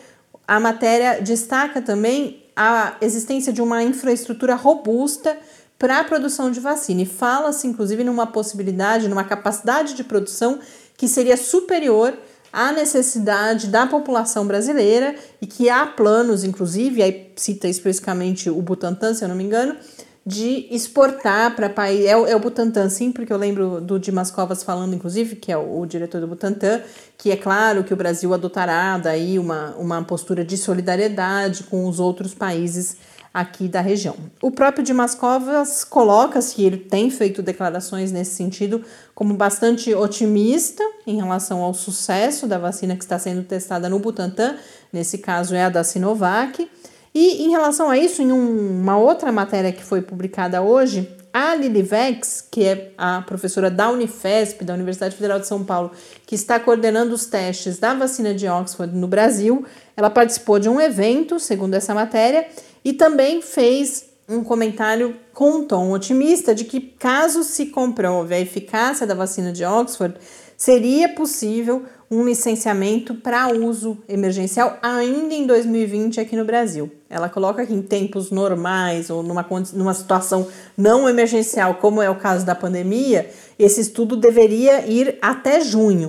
a 0.47 0.59
matéria 0.59 1.21
destaca 1.21 1.83
também 1.83 2.45
a 2.55 2.97
existência 3.00 3.52
de 3.52 3.62
uma 3.62 3.83
infraestrutura 3.83 4.55
robusta 4.55 5.37
para 5.79 6.00
a 6.00 6.05
produção 6.05 6.50
de 6.50 6.61
vacina 6.61 7.02
e 7.02 7.07
fala-se 7.07 7.67
inclusive 7.67 8.05
numa 8.05 8.26
possibilidade, 8.26 9.09
numa 9.09 9.25
capacidade 9.25 9.95
de 9.95 10.05
produção 10.05 10.59
que 10.97 11.09
seria 11.09 11.37
superior 11.37 12.14
à 12.52 12.73
necessidade 12.73 13.69
da 13.69 13.87
população 13.87 14.47
brasileira 14.47 15.14
e 15.40 15.47
que 15.47 15.69
há 15.69 15.87
planos, 15.87 16.45
inclusive, 16.45 17.02
aí 17.02 17.33
cita 17.37 17.69
especificamente 17.69 18.50
o 18.50 18.61
Butantan, 18.61 19.14
se 19.14 19.25
eu 19.25 19.28
não 19.28 19.37
me 19.37 19.45
engano, 19.45 19.76
de 20.25 20.69
exportar 20.71 21.57
para 21.57 21.69
país. 21.71 22.04
É, 22.04 22.11
é, 22.11 22.37
o 22.37 22.38
Butantan, 22.38 22.88
sim, 22.88 23.11
porque 23.11 23.33
eu 23.33 23.37
lembro 23.37 23.80
do 23.80 23.99
Dimas 23.99 24.30
Covas 24.30 24.62
falando, 24.62 24.95
inclusive, 24.95 25.37
que 25.37 25.50
é 25.50 25.57
o, 25.57 25.80
o, 25.80 25.87
diretor 25.87 26.21
do 26.21 26.26
Butantan, 26.26 26.80
que 27.16 27.30
é 27.30 27.37
claro 27.37 27.83
que 27.83 27.92
o 27.92 27.97
Brasil 27.97 28.33
adotará 28.35 28.99
daí 28.99 29.38
uma, 29.38 29.75
uma 29.76 30.02
postura 30.02 30.45
de 30.45 30.57
solidariedade 30.57 31.64
com 31.64 31.88
os 31.88 31.99
outros 31.99 32.35
países 32.35 32.97
aqui 33.33 33.69
da 33.69 33.81
região. 33.81 34.17
O 34.43 34.51
próprio 34.51 34.85
Dimas 34.85 35.15
Covas 35.15 35.85
coloca-se, 35.85 36.63
ele 36.63 36.79
tem 36.79 37.11
feito 37.11 37.43
declarações 37.43 38.11
nesse 38.11 38.33
sentido, 38.33 38.85
como 39.15 39.35
bastante 39.35 39.95
otimista 39.95 40.83
em 41.07 41.17
relação 41.17 41.61
ao 41.61 41.73
sucesso 41.73 42.47
da 42.47 42.59
vacina 42.59 42.97
que 42.97 43.05
está 43.05 43.19
sendo 43.19 43.43
testada 43.45 43.89
no 43.89 43.99
Butantan, 43.99 44.57
nesse 44.93 45.19
caso 45.19 45.55
é 45.55 45.65
a 45.65 45.69
da 45.69 45.85
Sinovac 45.85 46.69
e 47.15 47.45
em 47.45 47.51
relação 47.51 47.91
a 47.91 47.99
isso, 47.99 48.23
em 48.23 48.31
um, 48.31 48.81
uma 48.81 48.97
outra 48.97 49.33
matéria 49.33 49.73
que 49.73 49.83
foi 49.83 50.01
publicada 50.01 50.63
hoje, 50.63 51.09
a 51.33 51.55
Lili 51.55 51.83
Vex, 51.83 52.45
que 52.51 52.65
é 52.65 52.93
a 52.97 53.23
professora 53.23 53.71
da 53.71 53.89
Unifesp, 53.91 54.65
da 54.65 54.75
Universidade 54.75 55.15
Federal 55.15 55.39
de 55.39 55.47
São 55.47 55.65
Paulo, 55.65 55.91
que 56.27 56.35
está 56.35 56.59
coordenando 56.59 57.15
os 57.15 57.27
testes 57.27 57.79
da 57.79 57.95
vacina 57.95 58.35
de 58.35 58.49
Oxford 58.49 58.97
no 58.97 59.07
Brasil, 59.07 59.65
ela 59.97 60.11
participou 60.11 60.59
de 60.59 60.69
um 60.69 60.81
evento, 60.81 61.39
segundo 61.39 61.75
essa 61.75 61.95
matéria, 61.95 62.47
e 62.85 62.93
também 62.93 63.43
fez 63.43 64.07
um 64.29 64.45
comentário 64.45 65.17
com 65.35 65.57
um 65.57 65.65
tom 65.65 65.91
otimista 65.91 66.55
de 66.55 66.65
que, 66.65 66.81
caso 66.81 67.43
se 67.43 67.67
comprove 67.67 68.35
a 68.35 68.41
eficácia 68.41 69.07
da 69.07 69.15
vacina 69.15 69.53
de 69.53 69.65
Oxford, 69.65 70.15
seria 70.57 71.09
possível 71.09 71.85
um 72.11 72.25
licenciamento 72.25 73.15
para 73.15 73.49
uso 73.53 73.99
emergencial 74.09 74.79
ainda 74.83 75.33
em 75.33 75.47
2020 75.47 76.21
aqui 76.21 76.37
no 76.37 76.45
Brasil. 76.45 76.91
Ela 77.09 77.29
coloca 77.29 77.65
que 77.65 77.73
em 77.73 77.83
tempos 77.83 78.31
normais 78.31 79.11
ou 79.11 79.23
numa, 79.23 79.47
numa 79.73 79.95
situação 79.95 80.47
não 80.77 81.09
emergencial, 81.09 81.77
como 81.77 82.03
é 82.03 82.11
o 82.11 82.17
caso 82.17 82.45
da 82.45 82.55
pandemia, 82.55 83.31
esse 83.59 83.81
estudo 83.81 84.17
deveria 84.17 84.87
ir 84.87 85.19
até 85.23 85.61
junho. 85.61 86.09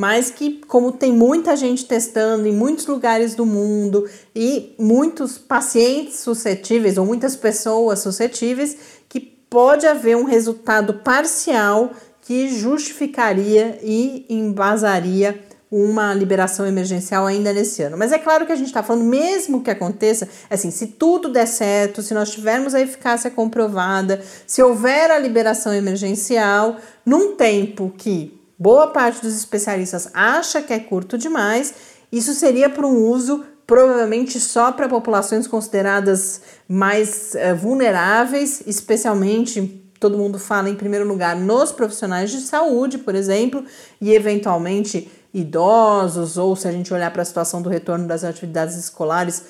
Mas 0.00 0.30
que, 0.30 0.62
como 0.66 0.92
tem 0.92 1.12
muita 1.12 1.54
gente 1.54 1.84
testando 1.84 2.48
em 2.48 2.54
muitos 2.54 2.86
lugares 2.86 3.34
do 3.34 3.44
mundo 3.44 4.08
e 4.34 4.74
muitos 4.78 5.36
pacientes 5.36 6.20
suscetíveis 6.20 6.96
ou 6.96 7.04
muitas 7.04 7.36
pessoas 7.36 7.98
suscetíveis, 7.98 8.78
que 9.10 9.20
pode 9.20 9.86
haver 9.86 10.16
um 10.16 10.24
resultado 10.24 10.94
parcial 11.04 11.90
que 12.22 12.48
justificaria 12.48 13.78
e 13.82 14.24
embasaria 14.30 15.38
uma 15.70 16.14
liberação 16.14 16.66
emergencial 16.66 17.26
ainda 17.26 17.52
nesse 17.52 17.82
ano. 17.82 17.98
Mas 17.98 18.10
é 18.10 18.18
claro 18.18 18.46
que 18.46 18.52
a 18.52 18.56
gente 18.56 18.68
está 18.68 18.82
falando, 18.82 19.04
mesmo 19.04 19.62
que 19.62 19.70
aconteça, 19.70 20.26
assim, 20.48 20.70
se 20.70 20.86
tudo 20.86 21.28
der 21.28 21.46
certo, 21.46 22.00
se 22.00 22.14
nós 22.14 22.30
tivermos 22.30 22.74
a 22.74 22.80
eficácia 22.80 23.30
comprovada, 23.30 24.22
se 24.46 24.62
houver 24.62 25.10
a 25.10 25.18
liberação 25.18 25.74
emergencial, 25.74 26.76
num 27.04 27.36
tempo 27.36 27.92
que 27.98 28.39
boa 28.60 28.88
parte 28.88 29.22
dos 29.22 29.34
especialistas 29.34 30.10
acha 30.12 30.60
que 30.60 30.74
é 30.74 30.78
curto 30.78 31.16
demais, 31.16 31.72
isso 32.12 32.34
seria 32.34 32.68
para 32.68 32.86
um 32.86 33.06
uso 33.06 33.42
provavelmente 33.66 34.38
só 34.38 34.70
para 34.70 34.88
populações 34.88 35.46
consideradas 35.46 36.42
mais 36.68 37.34
uh, 37.34 37.56
vulneráveis, 37.56 38.62
especialmente 38.66 39.80
todo 39.98 40.18
mundo 40.18 40.38
fala 40.38 40.68
em 40.68 40.74
primeiro 40.74 41.06
lugar 41.06 41.36
nos 41.36 41.70
profissionais 41.70 42.30
de 42.30 42.40
saúde, 42.40 42.98
por 42.98 43.14
exemplo, 43.14 43.64
e 44.00 44.12
eventualmente 44.12 45.10
idosos, 45.32 46.36
ou 46.36 46.56
se 46.56 46.66
a 46.66 46.72
gente 46.72 46.92
olhar 46.92 47.12
para 47.12 47.22
a 47.22 47.24
situação 47.24 47.62
do 47.62 47.68
retorno 47.68 48.08
das 48.08 48.24
atividades 48.24 48.76
escolares, 48.76 49.44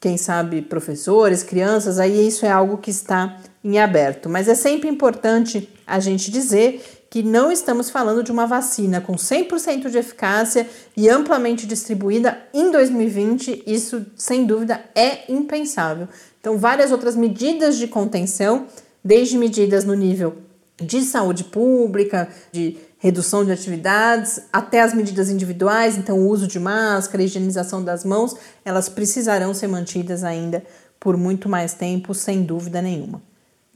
quem 0.00 0.16
sabe 0.16 0.62
professores, 0.62 1.42
crianças, 1.42 1.98
aí 1.98 2.26
isso 2.26 2.46
é 2.46 2.50
algo 2.50 2.78
que 2.78 2.90
está 2.90 3.36
em 3.62 3.78
aberto. 3.78 4.28
Mas 4.28 4.48
é 4.48 4.54
sempre 4.54 4.88
importante 4.88 5.68
a 5.86 5.98
gente 6.00 6.30
dizer 6.30 6.95
que 7.16 7.22
não 7.22 7.50
estamos 7.50 7.88
falando 7.88 8.22
de 8.22 8.30
uma 8.30 8.46
vacina 8.46 9.00
com 9.00 9.14
100% 9.14 9.88
de 9.88 9.96
eficácia 9.96 10.68
e 10.94 11.08
amplamente 11.08 11.66
distribuída 11.66 12.38
em 12.52 12.70
2020. 12.70 13.62
Isso, 13.66 14.04
sem 14.14 14.44
dúvida, 14.44 14.84
é 14.94 15.32
impensável. 15.32 16.08
Então, 16.38 16.58
várias 16.58 16.92
outras 16.92 17.16
medidas 17.16 17.78
de 17.78 17.88
contenção, 17.88 18.66
desde 19.02 19.38
medidas 19.38 19.82
no 19.82 19.94
nível 19.94 20.36
de 20.78 21.00
saúde 21.00 21.44
pública, 21.44 22.28
de 22.52 22.76
redução 22.98 23.46
de 23.46 23.50
atividades, 23.50 24.42
até 24.52 24.82
as 24.82 24.92
medidas 24.92 25.30
individuais, 25.30 25.96
então 25.96 26.18
o 26.18 26.28
uso 26.28 26.46
de 26.46 26.60
máscara, 26.60 27.22
higienização 27.22 27.82
das 27.82 28.04
mãos, 28.04 28.36
elas 28.62 28.90
precisarão 28.90 29.54
ser 29.54 29.68
mantidas 29.68 30.22
ainda 30.22 30.62
por 31.00 31.16
muito 31.16 31.48
mais 31.48 31.72
tempo, 31.72 32.12
sem 32.12 32.42
dúvida 32.42 32.82
nenhuma. 32.82 33.22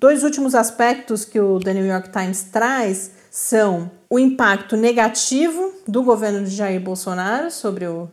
Dois 0.00 0.24
últimos 0.24 0.54
aspectos 0.54 1.26
que 1.26 1.38
o 1.38 1.60
The 1.60 1.74
New 1.74 1.84
York 1.84 2.08
Times 2.08 2.44
traz 2.44 3.10
são 3.30 3.90
o 4.08 4.18
impacto 4.18 4.74
negativo 4.74 5.74
do 5.86 6.02
governo 6.02 6.42
de 6.42 6.50
Jair 6.50 6.80
Bolsonaro 6.80 7.50
sobre 7.50 7.86
o 7.86 8.08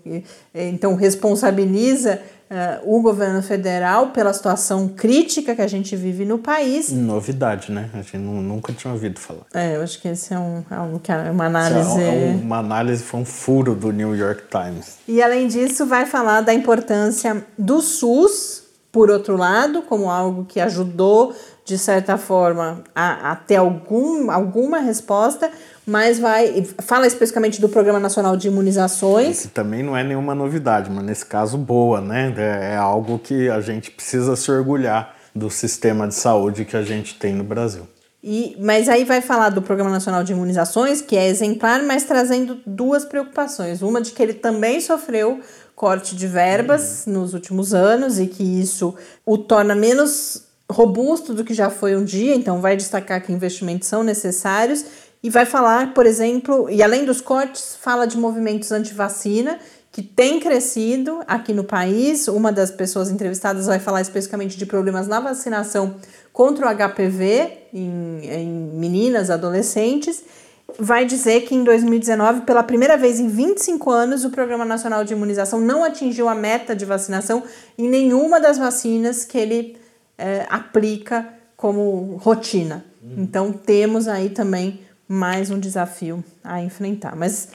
então 0.53 0.95
responsabiliza 0.95 2.19
uh, 2.51 2.97
o 2.97 3.01
governo 3.01 3.41
federal 3.41 4.07
pela 4.07 4.33
situação 4.33 4.89
crítica 4.89 5.55
que 5.55 5.61
a 5.61 5.67
gente 5.67 5.95
vive 5.95 6.25
no 6.25 6.37
país. 6.37 6.91
Novidade, 6.91 7.71
né? 7.71 7.89
A 7.93 8.01
gente 8.01 8.17
nunca 8.17 8.73
tinha 8.73 8.91
ouvido 8.91 9.17
falar. 9.17 9.45
É, 9.53 9.77
eu 9.77 9.81
acho 9.81 10.01
que 10.01 10.09
esse 10.09 10.33
é 10.33 10.37
um, 10.37 10.65
algo 10.69 10.99
que 10.99 11.09
é 11.09 11.31
uma 11.31 11.45
análise. 11.45 12.01
É 12.01 12.37
uma 12.41 12.57
análise 12.57 13.01
foi 13.01 13.21
um 13.21 13.25
furo 13.25 13.73
do 13.73 13.93
New 13.93 14.13
York 14.13 14.43
Times. 14.49 14.97
E 15.07 15.21
além 15.21 15.47
disso, 15.47 15.85
vai 15.85 16.05
falar 16.05 16.41
da 16.41 16.53
importância 16.53 17.45
do 17.57 17.81
SUS, 17.81 18.63
por 18.91 19.09
outro 19.09 19.37
lado, 19.37 19.81
como 19.83 20.09
algo 20.09 20.43
que 20.45 20.59
ajudou 20.59 21.33
de 21.67 21.77
certa 21.77 22.17
forma 22.17 22.81
a, 22.95 23.33
a 23.33 23.35
ter 23.35 23.57
algum, 23.57 24.31
alguma 24.31 24.79
resposta, 24.79 25.51
mas 25.85 26.17
vai 26.17 26.65
fala 26.79 27.05
especificamente 27.05 27.59
do 27.59 27.67
Programa 27.67 27.99
Nacional 27.99 28.37
de 28.37 28.47
Imunizações. 28.47 29.41
Que 29.41 29.47
também 29.49 29.83
não 29.83 29.95
é 29.95 30.01
nenhuma 30.01 30.33
novidade, 30.33 30.89
mas 30.89 31.03
nesse 31.03 31.25
caso 31.25 31.57
boa, 31.57 31.99
né? 31.99 32.33
É, 32.37 32.75
é 32.75 32.77
algo 32.77 33.19
que 33.19 33.49
a 33.49 33.59
gente 33.59 33.91
precisa 33.91 34.33
se 34.37 34.49
orgulhar 34.49 35.13
do 35.35 35.49
sistema 35.49 36.07
de 36.07 36.15
saúde 36.15 36.63
que 36.63 36.77
a 36.77 36.83
gente 36.83 37.15
tem 37.15 37.33
no 37.33 37.43
Brasil. 37.43 37.85
E, 38.23 38.55
mas 38.59 38.87
aí 38.87 39.03
vai 39.03 39.19
falar 39.19 39.49
do 39.49 39.61
Programa 39.61 39.91
Nacional 39.91 40.23
de 40.23 40.31
Imunizações, 40.31 41.01
que 41.01 41.17
é 41.17 41.27
exemplar, 41.27 41.83
mas 41.83 42.05
trazendo 42.05 42.59
duas 42.65 43.03
preocupações. 43.03 43.81
Uma 43.81 44.01
de 44.01 44.11
que 44.11 44.23
ele 44.23 44.33
também 44.33 44.79
sofreu 44.79 45.41
corte 45.75 46.15
de 46.15 46.27
verbas 46.27 47.03
uhum. 47.05 47.13
nos 47.13 47.33
últimos 47.33 47.73
anos 47.73 48.19
e 48.19 48.25
que 48.25 48.41
isso 48.41 48.95
o 49.25 49.37
torna 49.37 49.75
menos 49.75 50.46
robusto 50.69 51.33
do 51.33 51.43
que 51.43 51.53
já 51.53 51.69
foi 51.69 51.95
um 51.95 52.03
dia, 52.03 52.35
então 52.35 52.59
vai 52.59 52.75
destacar 52.75 53.23
que 53.23 53.31
investimentos 53.31 53.87
são 53.87 54.03
necessários 54.03 54.85
e 55.23 55.29
vai 55.29 55.45
falar, 55.45 55.93
por 55.93 56.05
exemplo, 56.05 56.69
e 56.69 56.83
além 56.83 57.05
dos 57.05 57.21
cortes, 57.21 57.77
fala 57.81 58.05
de 58.05 58.17
movimentos 58.17 58.71
anti-vacina 58.71 59.59
que 59.91 60.03
tem 60.03 60.39
crescido 60.39 61.21
aqui 61.25 61.53
no 61.53 61.63
país. 61.63 62.27
Uma 62.27 62.51
das 62.51 62.69
pessoas 62.69 63.09
entrevistadas 63.09 63.65
vai 63.65 63.79
falar 63.79 64.01
especificamente 64.01 64.55
de 64.55 64.65
problemas 64.65 65.07
na 65.07 65.19
vacinação 65.19 65.95
contra 66.31 66.67
o 66.67 66.69
HPV 66.69 67.51
em, 67.73 68.21
em 68.23 68.47
meninas, 68.75 69.31
adolescentes. 69.31 70.23
Vai 70.77 71.05
dizer 71.05 71.45
que 71.45 71.55
em 71.55 71.63
2019, 71.63 72.41
pela 72.41 72.61
primeira 72.61 72.95
vez 72.95 73.19
em 73.19 73.27
25 73.27 73.89
anos, 73.89 74.23
o 74.23 74.29
Programa 74.29 74.65
Nacional 74.65 75.03
de 75.03 75.13
Imunização 75.13 75.59
não 75.59 75.83
atingiu 75.83 76.29
a 76.29 76.35
meta 76.35 76.75
de 76.75 76.85
vacinação 76.85 77.41
em 77.75 77.89
nenhuma 77.89 78.39
das 78.39 78.59
vacinas 78.59 79.25
que 79.25 79.37
ele 79.37 79.77
é, 80.17 80.45
aplica 80.49 81.27
como 81.55 82.17
rotina. 82.17 82.85
Então 83.17 83.53
temos 83.53 84.07
aí 84.07 84.29
também 84.29 84.81
mais 85.07 85.49
um 85.49 85.59
desafio 85.59 86.23
a 86.43 86.61
enfrentar. 86.61 87.15
Mas 87.15 87.49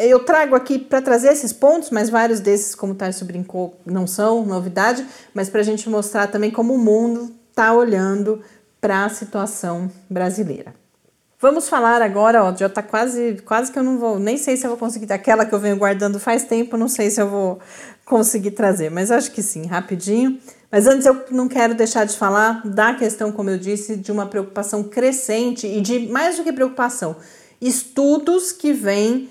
eu 0.00 0.24
trago 0.24 0.56
aqui 0.56 0.78
para 0.78 1.02
trazer 1.02 1.28
esses 1.28 1.52
pontos, 1.52 1.90
mas 1.90 2.08
vários 2.08 2.40
desses, 2.40 2.74
como 2.74 2.92
o 2.92 2.96
Tarso 2.96 3.24
brincou, 3.24 3.78
não 3.84 4.06
são 4.06 4.44
novidade, 4.44 5.06
mas 5.34 5.48
para 5.48 5.60
a 5.60 5.64
gente 5.64 5.88
mostrar 5.88 6.26
também 6.28 6.50
como 6.50 6.74
o 6.74 6.78
mundo 6.78 7.32
está 7.50 7.72
olhando 7.72 8.42
para 8.80 9.04
a 9.04 9.08
situação 9.08 9.90
brasileira. 10.08 10.74
Vamos 11.40 11.68
falar 11.68 12.02
agora, 12.02 12.42
ó, 12.42 12.56
já 12.56 12.66
está 12.66 12.82
quase, 12.82 13.40
quase 13.44 13.70
que 13.70 13.78
eu 13.78 13.82
não 13.84 13.96
vou, 13.96 14.18
nem 14.18 14.36
sei 14.36 14.56
se 14.56 14.66
eu 14.66 14.70
vou 14.70 14.78
conseguir, 14.78 15.12
aquela 15.12 15.46
que 15.46 15.54
eu 15.54 15.60
venho 15.60 15.76
guardando 15.76 16.18
faz 16.18 16.42
tempo, 16.42 16.76
não 16.76 16.88
sei 16.88 17.10
se 17.10 17.20
eu 17.20 17.28
vou 17.28 17.60
conseguir 18.08 18.52
trazer, 18.52 18.90
mas 18.90 19.10
acho 19.10 19.30
que 19.30 19.42
sim, 19.42 19.66
rapidinho. 19.66 20.38
Mas 20.70 20.86
antes 20.86 21.06
eu 21.06 21.24
não 21.30 21.46
quero 21.46 21.74
deixar 21.74 22.04
de 22.04 22.16
falar 22.16 22.62
da 22.66 22.94
questão, 22.94 23.30
como 23.30 23.50
eu 23.50 23.58
disse, 23.58 23.96
de 23.96 24.10
uma 24.10 24.26
preocupação 24.26 24.82
crescente 24.82 25.66
e 25.66 25.80
de 25.80 26.08
mais 26.08 26.36
do 26.36 26.42
que 26.42 26.52
preocupação, 26.52 27.16
estudos 27.60 28.50
que 28.50 28.72
vêm 28.72 29.28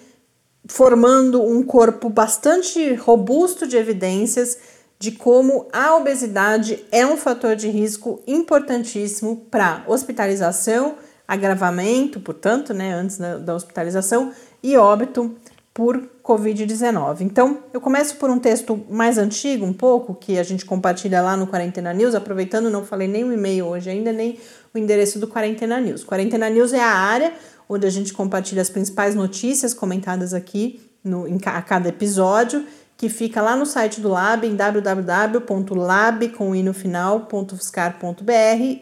formando 0.68 1.42
um 1.42 1.64
corpo 1.64 2.10
bastante 2.10 2.94
robusto 2.96 3.66
de 3.68 3.78
evidências 3.78 4.58
de 5.00 5.12
como 5.12 5.68
a 5.72 5.96
obesidade 5.96 6.84
é 6.92 7.06
um 7.06 7.18
fator 7.18 7.56
de 7.56 7.70
risco 7.70 8.22
importantíssimo 8.28 9.46
para 9.50 9.84
hospitalização, 9.88 10.96
agravamento, 11.28 12.20
portanto, 12.20 12.74
né, 12.74 12.94
antes 12.94 13.18
da, 13.18 13.38
da 13.38 13.56
hospitalização 13.56 14.32
e 14.62 14.76
óbito 14.76 15.36
por 15.78 16.10
Covid-19. 16.24 17.22
Então, 17.22 17.60
eu 17.72 17.80
começo 17.80 18.16
por 18.16 18.32
um 18.32 18.40
texto 18.40 18.84
mais 18.90 19.20
antigo, 19.20 19.64
um 19.64 19.72
pouco, 19.72 20.16
que 20.16 20.40
a 20.40 20.42
gente 20.42 20.66
compartilha 20.66 21.22
lá 21.22 21.38
no 21.38 21.46
Quarentena 21.46 21.94
News. 21.94 22.16
Aproveitando, 22.16 22.68
não 22.68 22.84
falei 22.84 23.08
nem 23.08 23.24
o 23.24 23.32
e-mail 23.32 23.68
hoje 23.68 23.92
ainda, 23.92 24.12
nem 24.12 24.40
o 24.74 24.78
endereço 24.80 25.20
do 25.20 25.28
Quarentena 25.28 25.80
News. 25.80 26.04
Quarentena 26.04 26.50
News 26.50 26.74
é 26.74 26.82
a 26.82 26.90
área 26.90 27.32
onde 27.70 27.86
a 27.86 27.92
gente 27.92 28.12
compartilha 28.12 28.60
as 28.60 28.72
principais 28.72 29.14
notícias 29.14 29.72
comentadas 29.72 30.34
aqui 30.34 30.82
no, 31.04 31.28
em, 31.28 31.38
a 31.46 31.62
cada 31.62 31.90
episódio, 31.90 32.66
que 32.98 33.08
fica 33.08 33.40
lá 33.40 33.56
no 33.56 33.68
site 33.68 34.02
do 34.02 34.10
Lab, 34.10 34.48
em 34.48 34.56
www.lab, 34.56 36.30
com 36.30 36.56
i 36.56 36.64
no 36.64 36.74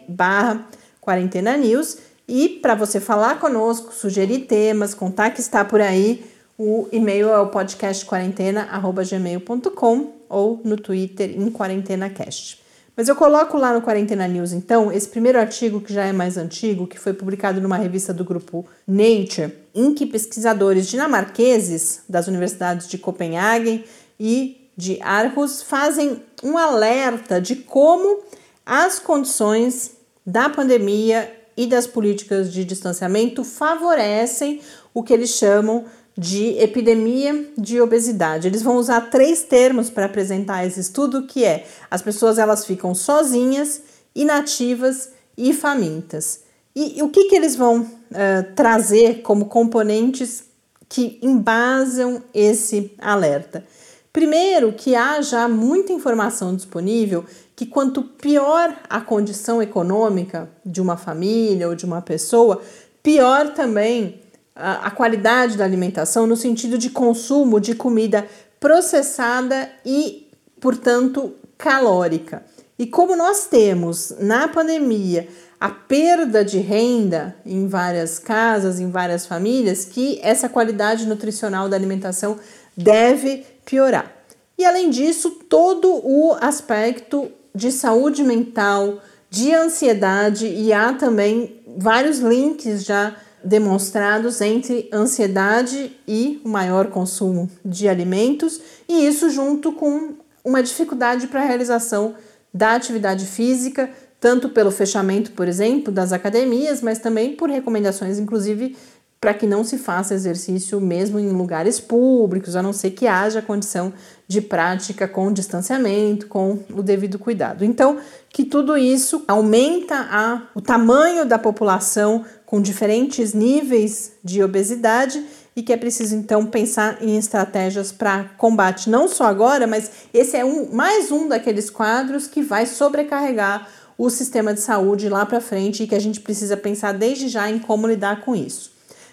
barra 0.08 0.66
Quarentena 0.98 1.58
News. 1.58 1.98
E 2.26 2.48
para 2.48 2.74
você 2.74 3.00
falar 3.00 3.38
conosco, 3.38 3.92
sugerir 3.92 4.46
temas, 4.46 4.94
contar 4.94 5.28
que 5.28 5.40
está 5.40 5.62
por 5.62 5.82
aí, 5.82 6.34
o 6.58 6.88
e-mail 6.90 7.28
é 7.28 7.38
o 7.38 7.48
podcastquarentena.gmail.com 7.48 10.12
ou 10.28 10.60
no 10.64 10.76
Twitter 10.76 11.30
em 11.30 11.48
QuarentenaCast. 11.50 12.66
Mas 12.96 13.08
eu 13.08 13.16
coloco 13.16 13.58
lá 13.58 13.74
no 13.74 13.82
Quarentena 13.82 14.26
News, 14.26 14.52
então, 14.52 14.90
esse 14.90 15.06
primeiro 15.06 15.38
artigo, 15.38 15.82
que 15.82 15.92
já 15.92 16.06
é 16.06 16.14
mais 16.14 16.38
antigo, 16.38 16.86
que 16.86 16.98
foi 16.98 17.12
publicado 17.12 17.60
numa 17.60 17.76
revista 17.76 18.14
do 18.14 18.24
grupo 18.24 18.64
Nature, 18.86 19.52
em 19.74 19.92
que 19.92 20.06
pesquisadores 20.06 20.86
dinamarqueses 20.86 22.00
das 22.08 22.26
universidades 22.26 22.88
de 22.88 22.96
Copenhague 22.96 23.84
e 24.18 24.70
de 24.74 24.98
Aarhus 25.02 25.60
fazem 25.60 26.22
um 26.42 26.56
alerta 26.56 27.38
de 27.38 27.56
como 27.56 28.20
as 28.64 28.98
condições 28.98 29.92
da 30.24 30.48
pandemia 30.48 31.30
e 31.54 31.66
das 31.66 31.86
políticas 31.86 32.50
de 32.50 32.64
distanciamento 32.64 33.44
favorecem 33.44 34.62
o 34.94 35.02
que 35.02 35.12
eles 35.12 35.30
chamam 35.30 35.84
de 36.16 36.58
epidemia 36.58 37.50
de 37.58 37.80
obesidade. 37.80 38.48
Eles 38.48 38.62
vão 38.62 38.76
usar 38.76 39.10
três 39.10 39.42
termos 39.42 39.90
para 39.90 40.06
apresentar 40.06 40.66
esse 40.66 40.80
estudo, 40.80 41.26
que 41.26 41.44
é 41.44 41.66
as 41.90 42.00
pessoas 42.00 42.38
elas 42.38 42.64
ficam 42.64 42.94
sozinhas, 42.94 43.82
inativas 44.14 45.10
e 45.36 45.52
famintas. 45.52 46.40
E, 46.74 46.98
e 46.98 47.02
o 47.02 47.10
que, 47.10 47.24
que 47.24 47.36
eles 47.36 47.54
vão 47.54 47.80
uh, 47.82 48.54
trazer 48.54 49.22
como 49.22 49.46
componentes 49.46 50.44
que 50.88 51.18
embasam 51.20 52.22
esse 52.32 52.92
alerta. 52.98 53.64
Primeiro, 54.12 54.72
que 54.72 54.94
há 54.94 55.20
já 55.20 55.48
muita 55.48 55.92
informação 55.92 56.54
disponível 56.54 57.24
que 57.54 57.66
quanto 57.66 58.02
pior 58.02 58.74
a 58.88 59.00
condição 59.00 59.62
econômica 59.62 60.48
de 60.64 60.80
uma 60.80 60.96
família 60.96 61.68
ou 61.68 61.74
de 61.74 61.84
uma 61.84 62.00
pessoa, 62.00 62.62
pior 63.02 63.52
também 63.52 64.20
a, 64.56 64.90
qualidade 64.90 65.56
da 65.56 65.64
alimentação 65.64 66.26
no 66.26 66.36
sentido 66.36 66.78
de 66.78 66.88
consumo 66.88 67.60
de 67.60 67.74
comida 67.74 68.26
processada 68.58 69.70
e, 69.84 70.28
portanto, 70.58 71.34
calórica. 71.58 72.42
E 72.78 72.86
como 72.86 73.14
nós 73.14 73.46
temos 73.46 74.14
na 74.18 74.48
pandemia 74.48 75.28
a 75.60 75.68
perda 75.70 76.44
de 76.44 76.58
renda 76.58 77.36
em 77.44 77.66
várias 77.66 78.18
casas, 78.18 78.80
em 78.80 78.90
várias 78.90 79.26
famílias, 79.26 79.84
que 79.84 80.18
essa 80.22 80.48
qualidade 80.48 81.06
nutricional 81.06 81.68
da 81.68 81.76
alimentação 81.76 82.38
deve 82.76 83.44
piorar. 83.64 84.12
E 84.58 84.64
além 84.64 84.90
disso, 84.90 85.30
todo 85.30 86.00
o 86.04 86.36
aspecto 86.40 87.30
de 87.54 87.72
saúde 87.72 88.22
mental, 88.22 89.00
de 89.30 89.52
ansiedade, 89.54 90.46
e 90.46 90.72
há 90.72 90.92
também 90.92 91.62
vários 91.76 92.18
links 92.18 92.84
já 92.84 93.16
demonstrados 93.46 94.40
entre 94.40 94.88
ansiedade 94.92 95.96
e 96.06 96.40
o 96.44 96.48
maior 96.48 96.88
consumo 96.88 97.48
de 97.64 97.88
alimentos, 97.88 98.60
e 98.88 99.06
isso 99.06 99.30
junto 99.30 99.72
com 99.72 100.14
uma 100.44 100.62
dificuldade 100.62 101.28
para 101.28 101.42
a 101.42 101.44
realização 101.44 102.14
da 102.52 102.74
atividade 102.74 103.24
física, 103.24 103.88
tanto 104.18 104.48
pelo 104.48 104.70
fechamento, 104.70 105.30
por 105.32 105.46
exemplo, 105.46 105.92
das 105.92 106.12
academias, 106.12 106.82
mas 106.82 106.98
também 106.98 107.36
por 107.36 107.48
recomendações, 107.48 108.18
inclusive, 108.18 108.76
para 109.20 109.32
que 109.32 109.46
não 109.46 109.64
se 109.64 109.78
faça 109.78 110.14
exercício 110.14 110.80
mesmo 110.80 111.18
em 111.18 111.30
lugares 111.30 111.80
públicos, 111.80 112.54
a 112.54 112.62
não 112.62 112.72
ser 112.72 112.90
que 112.90 113.06
haja 113.06 113.40
condição 113.40 113.92
de 114.28 114.40
prática 114.40 115.08
com 115.08 115.32
distanciamento, 115.32 116.26
com 116.26 116.58
o 116.74 116.82
devido 116.82 117.18
cuidado. 117.18 117.64
Então, 117.64 117.98
que 118.28 118.44
tudo 118.44 118.76
isso 118.76 119.24
aumenta 119.26 119.96
a, 120.10 120.42
o 120.54 120.60
tamanho 120.60 121.24
da 121.24 121.38
população 121.38 122.24
com 122.46 122.62
diferentes 122.62 123.34
níveis 123.34 124.12
de 124.22 124.42
obesidade 124.42 125.22
e 125.54 125.62
que 125.62 125.72
é 125.72 125.76
preciso 125.76 126.14
então 126.14 126.46
pensar 126.46 127.02
em 127.02 127.18
estratégias 127.18 127.90
para 127.90 128.24
combate, 128.38 128.88
não 128.88 129.08
só 129.08 129.24
agora, 129.24 129.66
mas 129.66 129.90
esse 130.14 130.36
é 130.36 130.44
um, 130.44 130.72
mais 130.72 131.10
um 131.10 131.28
daqueles 131.28 131.68
quadros 131.68 132.26
que 132.26 132.42
vai 132.42 132.66
sobrecarregar 132.66 133.68
o 133.98 134.08
sistema 134.10 134.54
de 134.54 134.60
saúde 134.60 135.08
lá 135.08 135.24
para 135.24 135.40
frente 135.40 135.82
e 135.82 135.86
que 135.86 135.94
a 135.94 136.00
gente 136.00 136.20
precisa 136.20 136.56
pensar 136.56 136.92
desde 136.92 137.28
já 137.28 137.50
em 137.50 137.58
como 137.58 137.86
lidar 137.86 138.20
com 138.20 138.36
isso. 138.36 138.70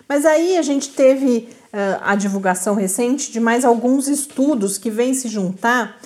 Mas 0.08 0.26
aí 0.26 0.58
a 0.58 0.62
gente 0.62 0.90
teve 0.90 1.48
uh, 1.74 2.02
a 2.02 2.16
divulgação 2.16 2.76
recente 2.76 3.32
de 3.32 3.40
mais 3.40 3.64
alguns 3.64 4.08
estudos 4.08 4.78
que 4.78 4.92
vêm 4.92 5.14
se 5.14 5.30
juntar. 5.30 5.98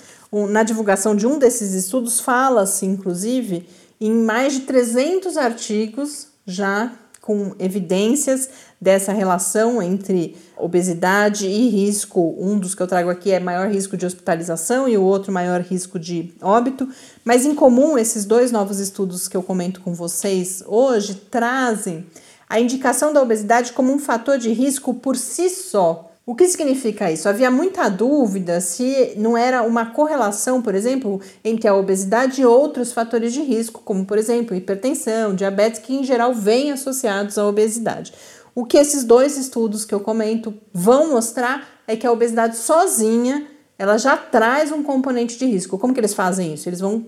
na 0.49 0.61
divulgação 0.61 1.15
de 1.15 1.25
um 1.25 1.39
desses 1.39 1.73
estudos, 1.73 2.19
fala-se, 2.19 2.85
inclusive, 2.85 3.67
em 3.99 4.13
mais 4.13 4.53
de 4.53 4.59
300 4.61 5.35
artigos 5.35 6.27
já 6.45 6.91
com 7.27 7.53
evidências 7.59 8.47
dessa 8.79 9.11
relação 9.11 9.81
entre 9.81 10.37
obesidade 10.55 11.45
e 11.45 11.67
risco. 11.67 12.33
Um 12.39 12.57
dos 12.57 12.73
que 12.73 12.81
eu 12.81 12.87
trago 12.87 13.09
aqui 13.09 13.33
é 13.33 13.39
maior 13.41 13.69
risco 13.69 13.97
de 13.97 14.05
hospitalização 14.05 14.87
e 14.87 14.97
o 14.97 15.03
outro 15.03 15.29
maior 15.29 15.59
risco 15.59 15.99
de 15.99 16.33
óbito. 16.41 16.87
Mas 17.25 17.45
em 17.45 17.53
comum, 17.53 17.97
esses 17.97 18.23
dois 18.23 18.49
novos 18.49 18.79
estudos 18.79 19.27
que 19.27 19.35
eu 19.35 19.43
comento 19.43 19.81
com 19.81 19.93
vocês 19.93 20.63
hoje 20.65 21.15
trazem 21.15 22.05
a 22.47 22.61
indicação 22.61 23.11
da 23.11 23.21
obesidade 23.21 23.73
como 23.73 23.91
um 23.91 23.99
fator 23.99 24.37
de 24.37 24.53
risco 24.53 24.93
por 24.93 25.17
si 25.17 25.49
só. 25.49 26.09
O 26.27 26.35
que 26.35 26.45
significa 26.45 27.09
isso? 27.09 27.29
Havia 27.29 27.49
muita 27.49 27.87
dúvida 27.87 28.59
se 28.59 29.13
não 29.15 29.37
era 29.37 29.63
uma 29.63 29.91
correlação, 29.91 30.61
por 30.61 30.75
exemplo, 30.75 31.21
entre 31.41 31.69
a 31.69 31.73
obesidade 31.73 32.41
e 32.41 32.45
outros 32.45 32.91
fatores 32.91 33.31
de 33.31 33.41
risco, 33.41 33.81
como, 33.81 34.05
por 34.05 34.17
exemplo, 34.17 34.53
hipertensão, 34.53 35.33
diabetes, 35.33 35.79
que 35.79 35.95
em 35.95 36.03
geral 36.03 36.33
vêm 36.33 36.73
associados 36.73 37.37
à 37.37 37.47
obesidade. 37.47 38.13
O 38.53 38.65
que 38.65 38.77
esses 38.77 39.05
dois 39.05 39.37
estudos 39.37 39.85
que 39.85 39.95
eu 39.95 40.01
comento 40.01 40.53
vão 40.73 41.11
mostrar 41.11 41.65
é 41.87 41.95
que 41.95 42.05
a 42.05 42.11
obesidade 42.11 42.57
sozinha 42.57 43.47
ela 43.79 43.97
já 43.97 44.17
traz 44.17 44.69
um 44.69 44.83
componente 44.83 45.37
de 45.39 45.45
risco. 45.45 45.77
Como 45.77 45.93
que 45.93 45.99
eles 46.01 46.13
fazem 46.13 46.53
isso? 46.53 46.67
Eles 46.67 46.81
vão 46.81 47.05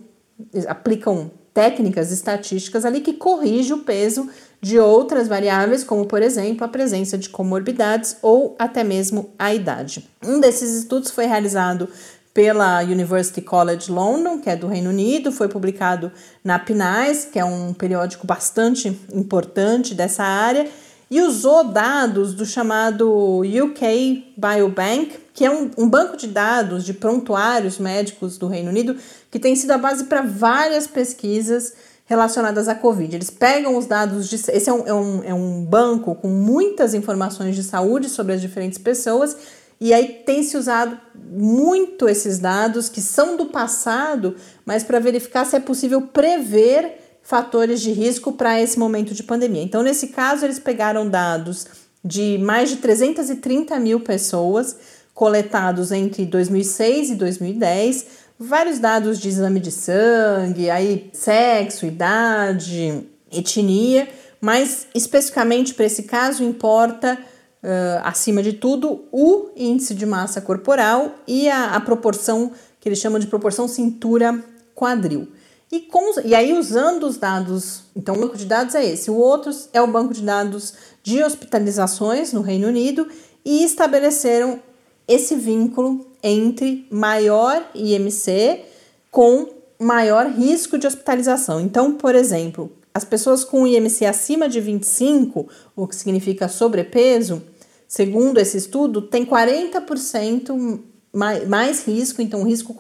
eles 0.54 0.66
aplicam 0.66 1.30
técnicas 1.60 2.10
estatísticas 2.10 2.86
ali 2.86 3.02
que 3.02 3.12
corrigem 3.12 3.74
o 3.74 3.80
peso 3.80 4.30
de 4.62 4.80
outras 4.80 5.28
variáveis, 5.28 5.84
como 5.84 6.06
por 6.06 6.22
exemplo 6.22 6.64
a 6.64 6.70
presença 6.70 7.18
de 7.18 7.28
comorbidades 7.28 8.16
ou 8.22 8.56
até 8.58 8.82
mesmo 8.82 9.32
a 9.38 9.54
idade. 9.54 10.10
Um 10.26 10.40
desses 10.40 10.74
estudos 10.74 11.12
foi 11.12 11.26
realizado 11.26 11.90
pela 12.34 12.82
University 12.82 13.42
College 13.42 13.92
London, 13.92 14.40
que 14.40 14.50
é 14.50 14.56
do 14.56 14.68
Reino 14.68 14.90
Unido, 14.90 15.34
foi 15.34 15.50
publicado 15.50 16.10
na 16.42 16.58
PNAS, 16.58 17.26
que 17.26 17.38
é 17.38 17.44
um 17.44 17.74
periódico 17.74 18.26
bastante 18.26 18.98
importante 19.12 19.94
dessa 19.94 20.24
área, 20.24 20.66
e 21.12 21.20
usou 21.22 21.66
dados 21.66 22.34
do 22.34 22.46
chamado 22.46 23.42
UK 23.42 24.34
Biobank, 24.38 25.12
que 25.40 25.46
é 25.46 25.50
um, 25.50 25.72
um 25.78 25.88
banco 25.88 26.18
de 26.18 26.28
dados 26.28 26.84
de 26.84 26.94
prontuários 26.94 27.80
médicos 27.80 28.38
do 28.38 28.46
Reino 28.46 28.70
Unido, 28.70 28.98
que 29.32 29.40
tem 29.40 29.56
sido 29.56 29.72
a 29.72 29.78
base 29.78 30.04
para 30.04 30.22
várias 30.22 30.86
pesquisas 30.86 31.72
relacionadas 32.04 32.68
à 32.68 32.76
Covid. 32.76 33.16
Eles 33.16 33.30
pegam 33.30 33.78
os 33.78 33.86
dados 33.86 34.30
de. 34.30 34.36
Esse 34.36 34.70
é 34.70 34.74
um, 34.74 34.86
é 34.86 34.94
um, 34.94 35.24
é 35.24 35.34
um 35.34 35.64
banco 35.64 36.14
com 36.14 36.28
muitas 36.28 36.94
informações 36.94 37.56
de 37.56 37.64
saúde 37.64 38.10
sobre 38.10 38.34
as 38.34 38.42
diferentes 38.42 38.78
pessoas, 38.78 39.38
e 39.80 39.94
aí 39.94 40.10
tem 40.26 40.44
se 40.44 40.58
usado 40.58 41.00
muito 41.16 42.10
esses 42.10 42.38
dados 42.38 42.90
que 42.90 43.00
são 43.00 43.38
do 43.38 43.46
passado, 43.46 44.36
mas 44.66 44.84
para 44.84 45.00
verificar 45.00 45.46
se 45.46 45.56
é 45.56 45.60
possível 45.62 46.02
prever 46.02 46.98
fatores 47.24 47.80
de 47.80 47.94
risco 47.94 48.34
para 48.34 48.60
esse 48.60 48.78
momento 48.78 49.14
de 49.14 49.24
pandemia. 49.24 49.64
Então, 49.64 49.84
nesse 49.84 50.08
caso, 50.08 50.46
eles 50.46 50.60
pegaram 50.60 51.10
dados 51.10 51.66
de 52.04 52.38
mais 52.40 52.70
de 52.70 52.76
330 52.76 53.80
mil 53.80 54.02
pessoas 54.02 54.99
coletados 55.20 55.92
entre 55.92 56.26
2006 56.26 57.10
e 57.10 57.16
2010 57.16 58.06
vários 58.40 58.80
dados 58.80 59.20
de 59.20 59.28
exame 59.28 59.60
de 59.60 59.70
sangue, 59.70 60.70
aí 60.70 61.10
sexo, 61.12 61.86
idade, 61.86 63.04
etnia, 63.30 64.08
mas 64.40 64.88
especificamente 64.96 65.74
para 65.74 65.84
esse 65.84 66.04
caso 66.04 66.42
importa, 66.42 67.20
uh, 67.62 68.00
acima 68.06 68.42
de 68.42 68.54
tudo, 68.54 69.10
o 69.12 69.50
índice 69.58 69.94
de 69.94 70.06
massa 70.06 70.40
corporal 70.40 71.14
e 71.28 71.50
a, 71.50 71.76
a 71.76 71.82
proporção 71.82 72.54
que 72.80 72.88
eles 72.88 73.00
chamam 73.00 73.20
de 73.20 73.28
proporção 73.28 73.68
cintura-quadril. 73.68 75.28
E, 75.70 75.82
com, 75.82 76.18
e 76.24 76.34
aí, 76.34 76.58
usando 76.58 77.04
os 77.04 77.18
dados, 77.18 77.84
então 77.94 78.16
o 78.16 78.20
banco 78.22 78.38
de 78.38 78.46
dados 78.46 78.74
é 78.74 78.86
esse, 78.86 79.12
o 79.12 79.16
outro 79.16 79.52
é 79.74 79.82
o 79.82 79.88
banco 79.88 80.14
de 80.14 80.22
dados 80.22 80.76
de 81.04 81.22
hospitalizações 81.22 82.32
no 82.32 82.40
Reino 82.40 82.70
Unido 82.70 83.06
e 83.44 83.66
estabeleceram 83.66 84.62
esse 85.10 85.36
vínculo 85.36 86.06
entre 86.22 86.88
maior 86.92 87.68
IMC 87.74 88.62
com 89.10 89.50
maior 89.80 90.28
risco 90.28 90.78
de 90.78 90.86
hospitalização. 90.86 91.60
Então, 91.60 91.94
por 91.94 92.14
exemplo, 92.14 92.72
as 92.94 93.04
pessoas 93.04 93.44
com 93.44 93.66
IMC 93.66 94.06
acima 94.06 94.48
de 94.48 94.62
25, 94.62 95.48
o 95.76 95.88
que 95.88 95.96
significa 95.96 96.48
sobrepeso, 96.48 97.42
segundo 97.88 98.38
esse 98.38 98.58
estudo, 98.58 99.02
tem 99.02 99.26
40% 99.26 100.80
mais, 101.12 101.48
mais 101.48 101.88
risco, 101.88 102.22
então 102.22 102.44
risco 102.44 102.76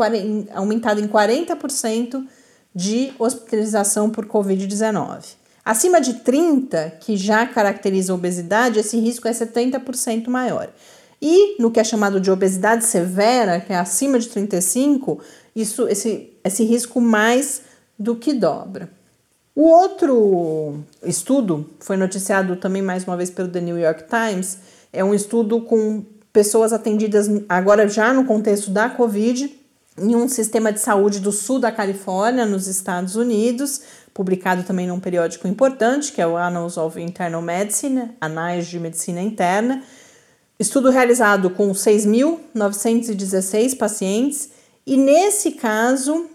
aumentado 0.53 1.01
em 1.01 1.07
40% 1.07 2.23
de 2.75 3.11
hospitalização 3.17 4.09
por 4.09 4.27
Covid-19. 4.27 5.39
Acima 5.65 5.99
de 5.99 6.15
30, 6.15 6.97
que 6.99 7.17
já 7.17 7.45
caracteriza 7.47 8.13
obesidade, 8.13 8.79
esse 8.79 8.99
risco 8.99 9.27
é 9.27 9.31
70% 9.31 10.27
maior. 10.27 10.69
E 11.21 11.61
no 11.61 11.69
que 11.69 11.79
é 11.79 11.83
chamado 11.83 12.19
de 12.19 12.31
obesidade 12.31 12.85
severa, 12.85 13.59
que 13.59 13.73
é 13.73 13.77
acima 13.77 14.17
de 14.17 14.29
35, 14.29 15.19
isso, 15.55 15.87
esse, 15.87 16.33
esse 16.43 16.63
risco 16.63 17.01
mais 17.01 17.61
do 17.97 18.15
que 18.15 18.33
dobra. 18.33 18.89
O 19.55 19.63
outro 19.63 20.79
estudo 21.03 21.69
foi 21.79 21.97
noticiado 21.97 22.55
também 22.55 22.81
mais 22.81 23.03
uma 23.03 23.17
vez 23.17 23.29
pelo 23.29 23.49
The 23.49 23.59
New 23.59 23.77
York 23.77 24.05
Times. 24.05 24.57
É 24.93 25.03
um 25.03 25.13
estudo 25.13 25.61
com 25.61 26.05
pessoas 26.31 26.71
atendidas 26.71 27.27
agora 27.49 27.87
já 27.87 28.13
no 28.13 28.23
contexto 28.23 28.71
da 28.71 28.89
Covid 28.89 29.59
em 29.97 30.15
um 30.15 30.29
sistema 30.29 30.71
de 30.71 30.79
saúde 30.79 31.19
do 31.19 31.31
sul 31.31 31.59
da 31.59 31.71
Califórnia, 31.71 32.45
nos 32.45 32.67
Estados 32.67 33.15
Unidos, 33.15 33.81
publicado 34.13 34.63
também 34.63 34.87
num 34.87 34.99
periódico 34.99 35.47
importante, 35.47 36.11
que 36.13 36.21
é 36.21 36.27
o 36.27 36.37
Annals 36.37 36.77
of 36.77 36.99
Internal 37.01 37.41
Medicine, 37.41 38.11
Anais 38.21 38.67
de 38.67 38.79
Medicina 38.79 39.21
Interna. 39.21 39.83
Estudo 40.59 40.89
realizado 40.89 41.49
com 41.51 41.71
6.916 41.71 43.77
pacientes, 43.77 44.49
e 44.85 44.97
nesse 44.97 45.51
caso, 45.51 46.25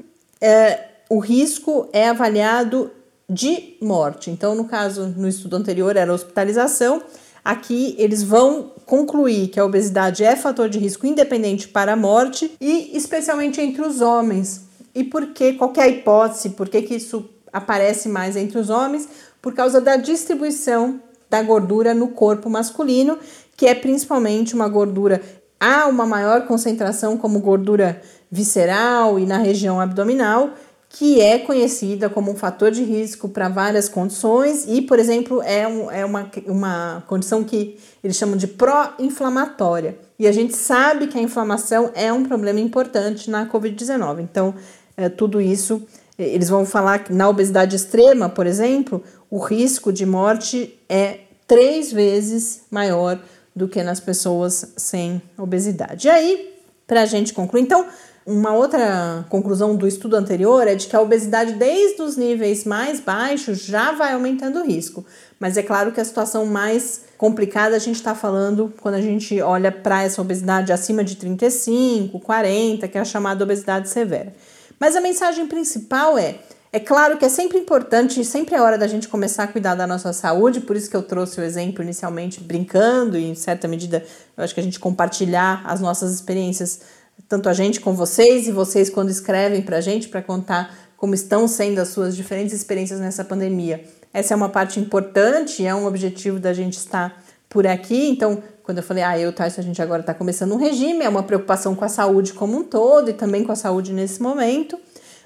é, 0.40 0.82
o 1.10 1.18
risco 1.18 1.90
é 1.92 2.08
avaliado 2.08 2.90
de 3.28 3.76
morte. 3.82 4.30
Então, 4.30 4.54
no 4.54 4.64
caso, 4.64 5.12
no 5.14 5.28
estudo 5.28 5.56
anterior 5.56 5.94
era 5.94 6.10
hospitalização, 6.10 7.02
aqui 7.44 7.94
eles 7.98 8.22
vão 8.22 8.72
concluir 8.86 9.48
que 9.48 9.60
a 9.60 9.64
obesidade 9.64 10.24
é 10.24 10.34
fator 10.34 10.70
de 10.70 10.78
risco 10.78 11.06
independente 11.06 11.68
para 11.68 11.92
a 11.92 11.96
morte 11.96 12.50
e 12.58 12.96
especialmente 12.96 13.60
entre 13.60 13.82
os 13.82 14.00
homens. 14.00 14.62
E 14.94 15.04
por 15.04 15.34
que, 15.34 15.52
qual 15.52 15.70
é 15.76 15.88
hipótese, 15.88 16.48
por 16.50 16.70
que, 16.70 16.80
que 16.80 16.94
isso 16.94 17.28
aparece 17.52 18.08
mais 18.08 18.36
entre 18.36 18.58
os 18.58 18.70
homens? 18.70 19.06
Por 19.42 19.52
causa 19.52 19.82
da 19.82 19.96
distribuição 19.96 20.98
da 21.28 21.42
gordura 21.42 21.92
no 21.92 22.08
corpo 22.08 22.48
masculino, 22.48 23.18
que 23.64 23.68
é 23.68 23.74
principalmente 23.74 24.54
uma 24.54 24.68
gordura 24.68 25.22
há 25.58 25.86
uma 25.86 26.04
maior 26.04 26.46
concentração 26.46 27.16
como 27.16 27.40
gordura 27.40 27.98
visceral 28.30 29.18
e 29.18 29.24
na 29.24 29.38
região 29.38 29.80
abdominal, 29.80 30.50
que 30.90 31.18
é 31.18 31.38
conhecida 31.38 32.10
como 32.10 32.30
um 32.30 32.36
fator 32.36 32.70
de 32.70 32.84
risco 32.84 33.26
para 33.26 33.48
várias 33.48 33.88
condições 33.88 34.66
e, 34.68 34.82
por 34.82 34.98
exemplo, 34.98 35.40
é, 35.42 35.66
um, 35.66 35.90
é 35.90 36.04
uma, 36.04 36.30
uma 36.46 37.02
condição 37.06 37.42
que 37.42 37.78
eles 38.02 38.18
chamam 38.18 38.36
de 38.36 38.46
pró-inflamatória. 38.46 39.96
E 40.18 40.28
a 40.28 40.32
gente 40.32 40.54
sabe 40.54 41.06
que 41.06 41.16
a 41.16 41.22
inflamação 41.22 41.90
é 41.94 42.12
um 42.12 42.22
problema 42.22 42.60
importante 42.60 43.30
na 43.30 43.46
Covid-19. 43.46 44.20
Então, 44.20 44.54
é, 44.94 45.08
tudo 45.08 45.40
isso, 45.40 45.82
eles 46.18 46.50
vão 46.50 46.66
falar 46.66 46.98
que 46.98 47.14
na 47.14 47.30
obesidade 47.30 47.74
extrema, 47.74 48.28
por 48.28 48.46
exemplo, 48.46 49.02
o 49.30 49.38
risco 49.38 49.90
de 49.90 50.04
morte 50.04 50.78
é 50.86 51.20
três 51.46 51.90
vezes 51.90 52.62
maior 52.70 53.18
do 53.54 53.68
que 53.68 53.82
nas 53.82 54.00
pessoas 54.00 54.74
sem 54.76 55.22
obesidade. 55.38 56.08
E 56.08 56.10
aí, 56.10 56.54
para 56.86 57.02
a 57.02 57.06
gente 57.06 57.32
concluir, 57.32 57.62
então, 57.62 57.86
uma 58.26 58.54
outra 58.54 59.24
conclusão 59.28 59.76
do 59.76 59.86
estudo 59.86 60.16
anterior 60.16 60.66
é 60.66 60.74
de 60.74 60.86
que 60.86 60.96
a 60.96 61.00
obesidade, 61.00 61.52
desde 61.52 62.00
os 62.00 62.16
níveis 62.16 62.64
mais 62.64 62.98
baixos, 62.98 63.64
já 63.64 63.92
vai 63.92 64.14
aumentando 64.14 64.60
o 64.60 64.64
risco. 64.64 65.04
Mas 65.38 65.56
é 65.56 65.62
claro 65.62 65.92
que 65.92 66.00
a 66.00 66.04
situação 66.04 66.46
mais 66.46 67.02
complicada 67.18 67.76
a 67.76 67.78
gente 67.78 67.96
está 67.96 68.14
falando 68.14 68.72
quando 68.80 68.94
a 68.94 69.00
gente 69.00 69.40
olha 69.40 69.70
para 69.70 70.02
essa 70.02 70.22
obesidade 70.22 70.72
acima 70.72 71.04
de 71.04 71.16
35, 71.16 72.18
40, 72.18 72.88
que 72.88 72.96
é 72.96 73.00
a 73.00 73.04
chamada 73.04 73.44
obesidade 73.44 73.88
severa. 73.88 74.34
Mas 74.80 74.96
a 74.96 75.00
mensagem 75.00 75.46
principal 75.46 76.18
é 76.18 76.36
é 76.74 76.80
claro 76.80 77.16
que 77.16 77.24
é 77.24 77.28
sempre 77.28 77.56
importante, 77.56 78.24
sempre 78.24 78.56
é 78.56 78.60
hora 78.60 78.76
da 78.76 78.88
gente 78.88 79.06
começar 79.06 79.44
a 79.44 79.46
cuidar 79.46 79.76
da 79.76 79.86
nossa 79.86 80.12
saúde, 80.12 80.60
por 80.60 80.74
isso 80.74 80.90
que 80.90 80.96
eu 80.96 81.04
trouxe 81.04 81.40
o 81.40 81.44
exemplo 81.44 81.84
inicialmente 81.84 82.40
brincando 82.40 83.16
e 83.16 83.30
em 83.30 83.34
certa 83.36 83.68
medida 83.68 84.04
eu 84.36 84.42
acho 84.42 84.52
que 84.52 84.58
a 84.58 84.62
gente 84.62 84.80
compartilhar 84.80 85.62
as 85.64 85.80
nossas 85.80 86.12
experiências, 86.12 86.80
tanto 87.28 87.48
a 87.48 87.52
gente 87.52 87.78
com 87.78 87.94
vocês 87.94 88.48
e 88.48 88.50
vocês 88.50 88.90
quando 88.90 89.08
escrevem 89.08 89.62
para 89.62 89.76
a 89.76 89.80
gente 89.80 90.08
para 90.08 90.20
contar 90.20 90.76
como 90.96 91.14
estão 91.14 91.46
sendo 91.46 91.78
as 91.78 91.90
suas 91.90 92.16
diferentes 92.16 92.52
experiências 92.52 92.98
nessa 92.98 93.24
pandemia. 93.24 93.84
Essa 94.12 94.34
é 94.34 94.36
uma 94.36 94.48
parte 94.48 94.80
importante, 94.80 95.64
é 95.64 95.72
um 95.72 95.86
objetivo 95.86 96.40
da 96.40 96.52
gente 96.52 96.76
estar 96.76 97.22
por 97.48 97.68
aqui. 97.68 98.08
Então, 98.08 98.42
quando 98.64 98.78
eu 98.78 98.82
falei, 98.82 99.04
ah, 99.04 99.16
eu, 99.16 99.32
Tarso, 99.32 99.60
a 99.60 99.62
gente 99.62 99.80
agora 99.80 100.00
está 100.00 100.12
começando 100.12 100.50
um 100.50 100.56
regime, 100.56 101.04
é 101.04 101.08
uma 101.08 101.22
preocupação 101.22 101.72
com 101.76 101.84
a 101.84 101.88
saúde 101.88 102.32
como 102.32 102.58
um 102.58 102.64
todo 102.64 103.10
e 103.10 103.12
também 103.12 103.44
com 103.44 103.52
a 103.52 103.56
saúde 103.56 103.92
nesse 103.92 104.20
momento. 104.20 104.76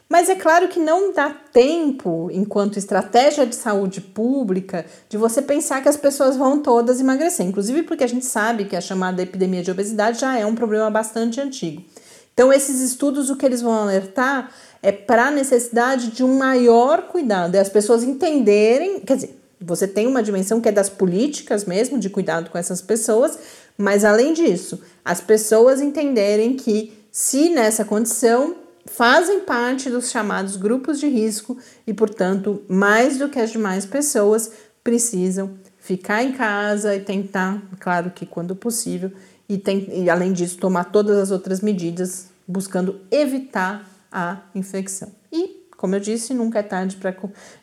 Mas 0.09 0.31
é 0.31 0.35
claro 0.35 0.69
que 0.69 0.81
não 0.81 1.13
dá 1.13 1.29
tempo, 1.53 2.31
enquanto 2.33 2.79
estratégia 2.79 3.45
de 3.45 3.55
saúde 3.55 4.01
pública, 4.01 4.87
de 5.07 5.19
você 5.19 5.43
pensar 5.43 5.83
que 5.83 5.89
as 5.89 5.99
pessoas 5.99 6.35
vão 6.35 6.63
todas 6.63 6.99
emagrecer, 6.99 7.45
inclusive 7.45 7.83
porque 7.83 8.05
a 8.05 8.09
gente 8.09 8.25
sabe 8.25 8.65
que 8.65 8.75
a 8.75 8.81
chamada 8.81 9.23
epidemia 9.23 9.63
de 9.63 9.71
obesidade 9.71 10.21
já 10.21 10.39
é 10.39 10.47
um 10.47 10.55
problema 10.55 10.91
bastante 10.91 11.41
antigo. 11.41 11.85
Então, 12.33 12.51
esses 12.51 12.81
estudos, 12.81 13.29
o 13.29 13.37
que 13.37 13.45
eles 13.45 13.61
vão 13.61 13.75
alertar 13.75 14.51
é 14.83 14.93
para 14.93 15.27
a 15.27 15.31
necessidade 15.31 16.13
de 16.13 16.25
um 16.25 16.39
maior 16.39 17.03
cuidado, 17.03 17.57
é 17.57 17.59
as 17.59 17.69
pessoas 17.69 18.03
entenderem, 18.03 19.01
quer 19.01 19.17
dizer, 19.17 19.39
você 19.61 19.87
tem 19.87 20.07
uma 20.07 20.23
dimensão 20.23 20.61
que 20.61 20.69
é 20.69 20.73
das 20.73 20.89
políticas 20.89 21.65
mesmo, 21.65 21.99
de 21.99 22.09
cuidado 22.09 22.49
com 22.49 22.57
essas 22.57 22.81
pessoas, 22.81 23.39
mas 23.77 24.05
além 24.05 24.33
disso, 24.33 24.81
as 25.05 25.21
pessoas 25.21 25.81
entenderem 25.81 26.55
que 26.55 26.97
se 27.11 27.51
nessa 27.51 27.85
condição 27.85 28.55
fazem 28.91 29.41
parte 29.41 29.91
dos 29.91 30.11
chamados 30.11 30.57
grupos 30.57 30.99
de 30.99 31.07
risco 31.07 31.57
e, 31.87 31.95
portanto, 31.95 32.63
mais 32.69 33.19
do 33.19 33.29
que 33.29 33.39
as 33.39 33.51
demais 33.51 33.87
pessoas, 33.87 34.51
precisam 34.83 35.59
ficar 35.79 36.23
em 36.23 36.33
casa 36.33 36.95
e 36.95 37.01
tentar, 37.01 37.63
claro 37.79 38.11
que 38.11 38.27
quando 38.27 38.57
possível, 38.57 39.13
e, 39.49 39.57
tem, 39.57 39.89
e 40.05 40.11
além 40.11 40.33
disso, 40.33 40.59
tomar 40.59 40.85
todas 40.85 41.17
as 41.17 41.31
outras 41.31 41.61
medidas 41.61 42.29
buscando 42.47 43.01
evitar 43.11 43.89
a 44.11 44.39
infecção. 44.55 45.11
E, 45.33 45.67
como 45.77 45.95
eu 45.95 46.01
disse, 46.01 46.35
nunca 46.35 46.59
é 46.59 46.63
tarde 46.63 46.97
para 46.97 47.15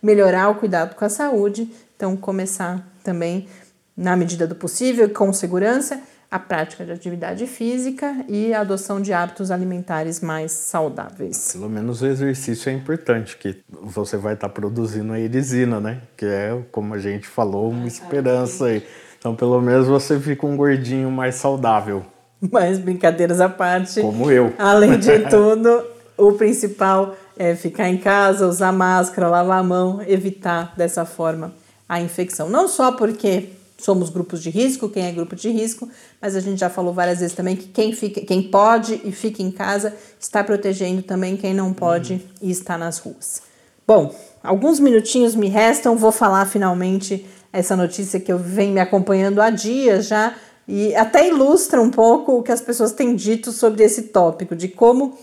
melhorar 0.02 0.50
o 0.50 0.56
cuidado 0.56 0.96
com 0.96 1.06
a 1.06 1.10
saúde, 1.10 1.72
então 1.96 2.16
começar 2.16 2.88
também, 3.04 3.48
na 3.96 4.16
medida 4.16 4.48
do 4.48 4.56
possível, 4.56 5.10
com 5.10 5.32
segurança 5.34 6.02
a 6.30 6.40
prática 6.40 6.84
de 6.84 6.92
atividade 6.92 7.48
física 7.48 8.26
e 8.28 8.54
a 8.54 8.62
adoção 8.62 9.02
de 9.02 9.14
hábitos 9.14 9.52
alimentares 9.52 10.22
mais 10.22 10.52
saudáveis. 10.52 11.52
Pelo 11.54 11.70
menos 11.70 12.02
o 12.02 12.08
exercício 12.08 12.70
é 12.70 12.74
importante, 12.74 13.38
que 13.38 13.62
você 13.70 14.18
vai 14.18 14.34
estar 14.34 14.50
produzindo 14.50 15.14
a 15.14 15.20
irisina, 15.20 15.80
né? 15.80 16.02
Que 16.18 16.26
é, 16.26 16.62
como 16.72 16.94
a 16.94 17.00
gente 17.00 17.28
falou, 17.28 17.70
uma 17.70 17.88
esperança 17.88 18.66
aí. 18.66 18.86
Então, 19.18 19.36
pelo 19.36 19.60
menos 19.62 19.88
você 19.88 20.20
fica 20.20 20.46
um 20.46 20.58
gordinho 20.58 21.10
mais 21.10 21.36
saudável. 21.36 22.06
Mas 22.52 22.78
brincadeiras 22.78 23.42
à 23.42 23.50
parte. 23.50 24.02
Como 24.02 24.30
eu. 24.30 24.54
Além 24.58 25.00
de 25.00 25.20
tudo, 25.30 25.84
o 26.18 26.34
principal 26.34 27.16
é 27.38 27.56
ficar 27.56 27.90
em 27.90 27.98
casa, 27.98 28.48
usar 28.48 28.72
máscara, 28.72 29.28
lavar 29.28 29.60
a 29.60 29.64
mão, 29.64 30.02
evitar 30.08 30.74
dessa 30.76 31.06
forma 31.06 31.54
a 31.88 32.02
infecção. 32.02 32.50
Não 32.50 32.68
só 32.68 32.92
porque 32.92 33.50
somos 33.78 34.10
grupos 34.10 34.42
de 34.42 34.50
risco, 34.50 34.90
quem 34.90 35.06
é 35.06 35.12
grupo 35.12 35.36
de 35.36 35.50
risco, 35.50 35.90
mas 36.22 36.36
a 36.36 36.40
gente 36.40 36.60
já 36.60 36.70
falou 36.70 36.94
várias 36.94 37.20
vezes 37.20 37.36
também 37.36 37.56
que 37.56 37.68
quem, 37.68 37.94
fica, 37.94 38.22
quem 38.22 38.44
pode 38.44 39.02
e 39.04 39.12
fica 39.12 39.42
em 39.42 39.52
casa 39.52 39.94
está 40.20 40.44
protegendo 40.44 41.02
também 41.02 41.36
quem 41.36 41.54
não 41.54 41.74
pode 41.74 42.14
uhum. 42.14 42.22
e 42.42 42.52
está 42.52 42.78
nas 42.78 43.00
ruas. 43.00 43.42
Bom, 43.88 44.16
alguns 44.42 44.80
minutinhos 44.80 45.36
me 45.36 45.48
restam, 45.48 45.96
vou 45.96 46.12
falar 46.12 46.46
finalmente 46.46 47.26
essa 47.52 47.76
notícia 47.76 48.20
que 48.20 48.32
eu 48.32 48.38
venho 48.38 48.74
me 48.74 48.80
acompanhando 48.80 49.42
há 49.42 49.50
dias 49.50 50.08
já 50.08 50.36
e 50.68 50.96
até 50.96 51.28
ilustra 51.28 51.82
um 51.82 51.92
pouco 51.92 52.34
o 52.34 52.44
que 52.44 52.52
as 52.52 52.62
pessoas 52.62 52.92
têm 52.92 53.16
dito 53.16 53.52
sobre 53.52 53.84
esse 53.84 54.04
tópico, 54.04 54.56
de 54.56 54.68
como 54.68 55.18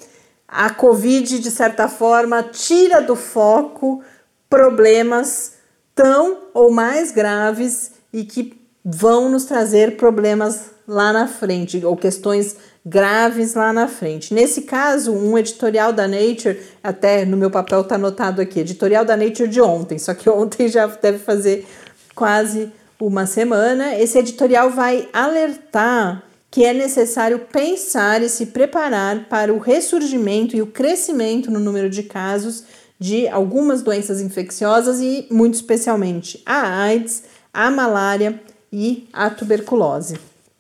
a 0.47 0.71
Covid, 0.71 1.39
de 1.39 1.51
certa 1.51 1.89
forma, 1.89 2.43
tira 2.43 3.01
do 3.01 3.17
foco 3.17 4.03
problemas 4.49 5.55
tão 5.95 6.39
ou 6.55 6.71
mais 6.71 7.11
graves 7.11 7.93
e 8.13 8.25
que 8.25 8.61
vão 8.85 9.29
nos 9.29 9.45
trazer 9.45 9.97
problemas 9.97 10.73
lá 10.87 11.13
na 11.13 11.29
frente 11.29 11.85
ou 11.85 11.97
questões 11.97 12.57
graves 12.85 13.55
lá 13.55 13.73
na 13.73 13.87
frente. 13.87 14.35
Nesse 14.35 14.63
caso, 14.63 15.13
um 15.13 15.39
editorial 15.39 15.93
da 15.93 16.09
Nature, 16.09 16.61
até 16.83 17.25
no 17.25 17.37
meu 17.37 17.51
papel 17.51 17.83
está 17.83 17.95
anotado 17.95 18.41
aqui, 18.41 18.61
editorial 18.61 19.05
da 19.05 19.17
Nature 19.17 19.49
de 19.49 19.61
ontem, 19.61 19.99
só 19.99 20.15
que 20.15 20.29
ontem 20.31 20.69
já 20.69 20.87
deve 20.87 21.19
fazer 21.19 21.67
quase 22.15 22.71
uma 23.01 23.27
semana. 23.27 23.97
Esse 23.97 24.19
editorial 24.19 24.71
vai 24.71 25.09
alertar 25.13 26.25
que 26.51 26.65
é 26.65 26.75
necessário 26.75 27.39
pensar 27.39 28.21
e 28.21 28.29
se 28.29 28.47
preparar 28.47 29.27
para 29.29 29.55
o 29.55 29.59
ressurgimento 29.59 30.55
e 30.55 30.61
o 30.61 30.67
crescimento 30.67 31.51
no 31.51 31.59
número 31.59 31.89
de 31.89 32.03
casos 32.03 32.65
de 33.01 33.27
algumas 33.27 33.81
doenças 33.81 34.21
infecciosas 34.21 35.01
e, 35.01 35.27
muito 35.31 35.55
especialmente, 35.55 36.43
a 36.45 36.83
AIDS, 36.83 37.25
a 37.53 37.71
malária 37.71 38.41
e 38.73 39.09
a 39.13 39.29
tuberculose. 39.29 40.19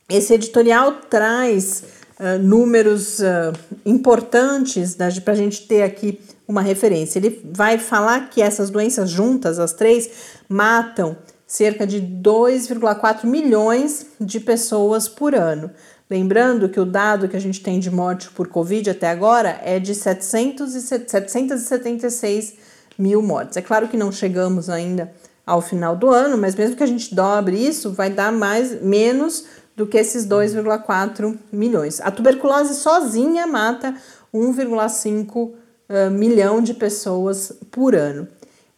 Esse 0.08 0.34
editorial 0.34 0.92
traz 1.08 1.84
uh, 2.18 2.38
números 2.38 3.20
uh, 3.20 3.52
importantes 3.86 4.96
para 5.24 5.32
a 5.32 5.36
gente 5.36 5.66
ter 5.66 5.82
aqui 5.82 6.20
uma 6.46 6.60
referência. 6.60 7.18
Ele 7.18 7.40
vai 7.44 7.78
falar 7.78 8.28
que 8.28 8.42
essas 8.42 8.68
doenças 8.68 9.08
juntas, 9.08 9.58
as 9.58 9.72
três, 9.72 10.10
matam 10.48 11.16
cerca 11.46 11.86
de 11.86 12.00
2,4 12.00 13.24
milhões 13.24 14.06
de 14.20 14.38
pessoas 14.40 15.08
por 15.08 15.34
ano. 15.34 15.70
Lembrando 16.10 16.68
que 16.68 16.80
o 16.80 16.84
dado 16.84 17.28
que 17.28 17.36
a 17.36 17.40
gente 17.40 17.62
tem 17.62 17.80
de 17.80 17.90
morte 17.90 18.28
por 18.30 18.48
Covid 18.48 18.90
até 18.90 19.08
agora 19.08 19.60
é 19.64 19.78
de 19.78 19.94
700 19.94 20.74
e 20.74 20.82
776 20.82 22.54
mil 22.98 23.22
mortes. 23.22 23.56
É 23.56 23.62
claro 23.62 23.88
que 23.88 23.96
não 23.96 24.12
chegamos 24.12 24.68
ainda 24.68 25.10
ao 25.46 25.60
final 25.60 25.96
do 25.96 26.08
ano, 26.08 26.38
mas 26.38 26.54
mesmo 26.54 26.76
que 26.76 26.82
a 26.82 26.86
gente 26.86 27.14
dobre 27.14 27.56
isso, 27.56 27.92
vai 27.92 28.10
dar 28.10 28.32
mais 28.32 28.80
menos 28.82 29.44
do 29.76 29.86
que 29.86 29.98
esses 29.98 30.26
2,4 30.26 31.36
milhões. 31.50 32.00
A 32.00 32.10
tuberculose 32.10 32.74
sozinha 32.74 33.46
mata 33.46 33.94
1,5 34.32 35.34
uh, 35.36 36.10
milhão 36.10 36.62
de 36.62 36.74
pessoas 36.74 37.52
por 37.70 37.94
ano. 37.94 38.28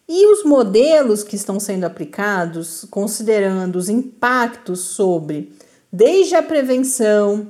E 0.07 0.31
os 0.31 0.43
modelos 0.43 1.23
que 1.23 1.35
estão 1.35 1.59
sendo 1.59 1.83
aplicados, 1.83 2.85
considerando 2.91 3.75
os 3.75 3.89
impactos 3.89 4.79
sobre 4.81 5.51
desde 5.91 6.35
a 6.35 6.43
prevenção, 6.43 7.47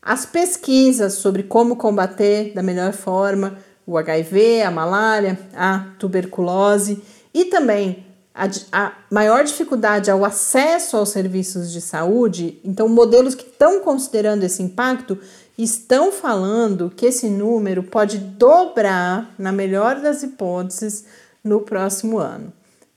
as 0.00 0.26
pesquisas 0.26 1.14
sobre 1.14 1.44
como 1.44 1.76
combater 1.76 2.52
da 2.54 2.62
melhor 2.62 2.92
forma 2.92 3.58
o 3.86 3.96
HIV, 3.98 4.62
a 4.62 4.70
malária, 4.70 5.38
a 5.54 5.86
tuberculose 5.98 7.02
e 7.34 7.44
também 7.44 8.04
a, 8.34 8.48
a, 8.72 8.92
maior 9.10 9.44
dificuldade 9.44 10.10
ao 10.10 10.24
acesso 10.24 10.96
aos 10.96 11.10
serviços 11.10 11.70
de 11.70 11.80
saúde, 11.80 12.58
então 12.64 12.88
modelos 12.88 13.34
que 13.34 13.44
estão 13.44 13.80
considerando 13.80 14.42
esse 14.42 14.62
impacto 14.62 15.18
estão 15.56 16.10
falando 16.10 16.90
que 16.94 17.06
esse 17.06 17.28
número 17.28 17.82
pode 17.82 18.18
dobrar, 18.18 19.34
na 19.38 19.52
melhor 19.52 20.00
das 20.00 20.22
hipóteses, 20.22 21.04
no 21.44 21.60
próximo 21.60 22.18
ano. 22.18 22.52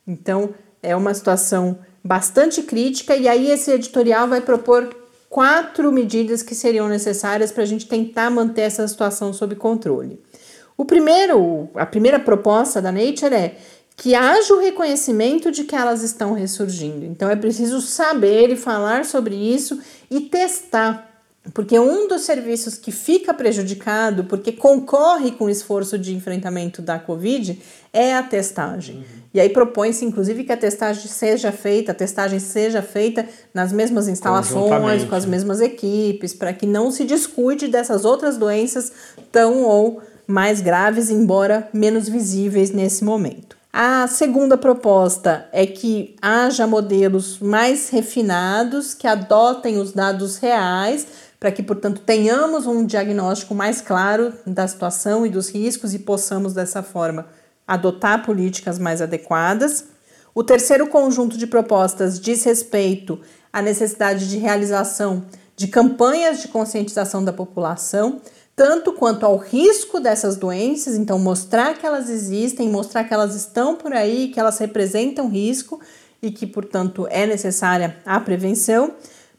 Então, 0.07 0.51
é 0.81 0.95
uma 0.95 1.13
situação 1.13 1.79
bastante 2.03 2.61
crítica, 2.61 3.15
e 3.15 3.27
aí 3.27 3.49
esse 3.51 3.71
editorial 3.71 4.27
vai 4.27 4.39
propor 4.39 4.95
quatro 5.29 5.91
medidas 5.91 6.41
que 6.41 6.55
seriam 6.55 6.87
necessárias 6.87 7.51
para 7.51 7.63
a 7.63 7.65
gente 7.65 7.87
tentar 7.87 8.29
manter 8.29 8.61
essa 8.61 8.87
situação 8.87 9.33
sob 9.33 9.55
controle. 9.55 10.21
O 10.77 10.85
primeiro, 10.85 11.69
a 11.75 11.85
primeira 11.85 12.19
proposta 12.19 12.81
da 12.81 12.91
Nature 12.91 13.33
é 13.33 13.57
que 13.95 14.13
haja 14.13 14.53
o 14.53 14.59
reconhecimento 14.59 15.51
de 15.51 15.63
que 15.63 15.75
elas 15.75 16.03
estão 16.03 16.33
ressurgindo. 16.33 17.05
Então 17.05 17.29
é 17.29 17.35
preciso 17.35 17.81
saber 17.81 18.49
e 18.49 18.55
falar 18.55 19.05
sobre 19.05 19.35
isso 19.35 19.79
e 20.11 20.21
testar. 20.21 21.15
Porque 21.53 21.77
um 21.77 22.07
dos 22.07 22.23
serviços 22.23 22.75
que 22.75 22.91
fica 22.91 23.31
prejudicado, 23.33 24.23
porque 24.23 24.51
concorre 24.51 25.31
com 25.31 25.45
o 25.45 25.49
esforço 25.49 25.97
de 25.97 26.13
enfrentamento 26.13 26.81
da 26.81 26.97
Covid, 26.97 27.61
é 27.93 28.15
a 28.15 28.23
testagem. 28.23 28.97
Uhum. 28.97 29.03
E 29.31 29.39
aí 29.39 29.49
propõe-se, 29.49 30.03
inclusive, 30.03 30.43
que 30.43 30.51
a 30.51 30.57
testagem 30.57 31.07
seja 31.07 31.51
feita, 31.51 31.91
a 31.91 31.95
testagem 31.95 32.39
seja 32.39 32.81
feita 32.81 33.27
nas 33.53 33.71
mesmas 33.71 34.07
instalações, 34.07 35.03
com 35.03 35.15
as 35.15 35.25
mesmas 35.25 35.61
equipes, 35.61 36.33
para 36.33 36.51
que 36.51 36.65
não 36.65 36.89
se 36.89 37.03
descuide 37.03 37.67
dessas 37.67 38.05
outras 38.05 38.37
doenças 38.37 38.91
tão 39.31 39.63
ou 39.63 40.01
mais 40.25 40.61
graves, 40.61 41.11
embora 41.11 41.69
menos 41.71 42.09
visíveis 42.09 42.71
nesse 42.71 43.03
momento. 43.03 43.55
A 43.77 44.07
segunda 44.07 44.55
proposta 44.55 45.49
é 45.51 45.65
que 45.65 46.15
haja 46.21 46.65
modelos 46.65 47.39
mais 47.39 47.89
refinados 47.89 48.93
que 48.93 49.05
adotem 49.05 49.79
os 49.79 49.91
dados 49.91 50.37
reais, 50.37 51.05
para 51.37 51.51
que, 51.51 51.61
portanto, 51.61 51.99
tenhamos 51.99 52.65
um 52.65 52.85
diagnóstico 52.85 53.53
mais 53.53 53.81
claro 53.81 54.33
da 54.47 54.65
situação 54.65 55.25
e 55.25 55.29
dos 55.29 55.49
riscos 55.49 55.93
e 55.93 55.99
possamos, 55.99 56.53
dessa 56.53 56.81
forma, 56.81 57.27
adotar 57.67 58.25
políticas 58.25 58.79
mais 58.79 59.01
adequadas. 59.01 59.83
O 60.33 60.41
terceiro 60.41 60.87
conjunto 60.87 61.37
de 61.37 61.45
propostas 61.45 62.17
diz 62.17 62.45
respeito 62.45 63.19
à 63.51 63.61
necessidade 63.61 64.29
de 64.29 64.37
realização 64.37 65.25
de 65.53 65.67
campanhas 65.67 66.41
de 66.41 66.47
conscientização 66.47 67.25
da 67.25 67.33
população 67.33 68.21
tanto 68.55 68.93
quanto 68.93 69.25
ao 69.25 69.35
risco 69.35 69.99
dessas 69.99 70.37
doenças, 70.37 70.95
então 70.95 71.19
mostrar 71.19 71.77
que 71.77 71.85
elas 71.85 72.09
existem, 72.09 72.69
mostrar 72.69 73.03
que 73.03 73.13
elas 73.13 73.35
estão 73.35 73.75
por 73.75 73.91
aí, 73.93 74.29
que 74.29 74.39
elas 74.39 74.57
representam 74.57 75.27
risco 75.27 75.81
e 76.21 76.31
que, 76.31 76.47
portanto, 76.47 77.05
é 77.09 77.25
necessária 77.27 77.97
a 78.05 78.19
prevenção, 78.19 78.93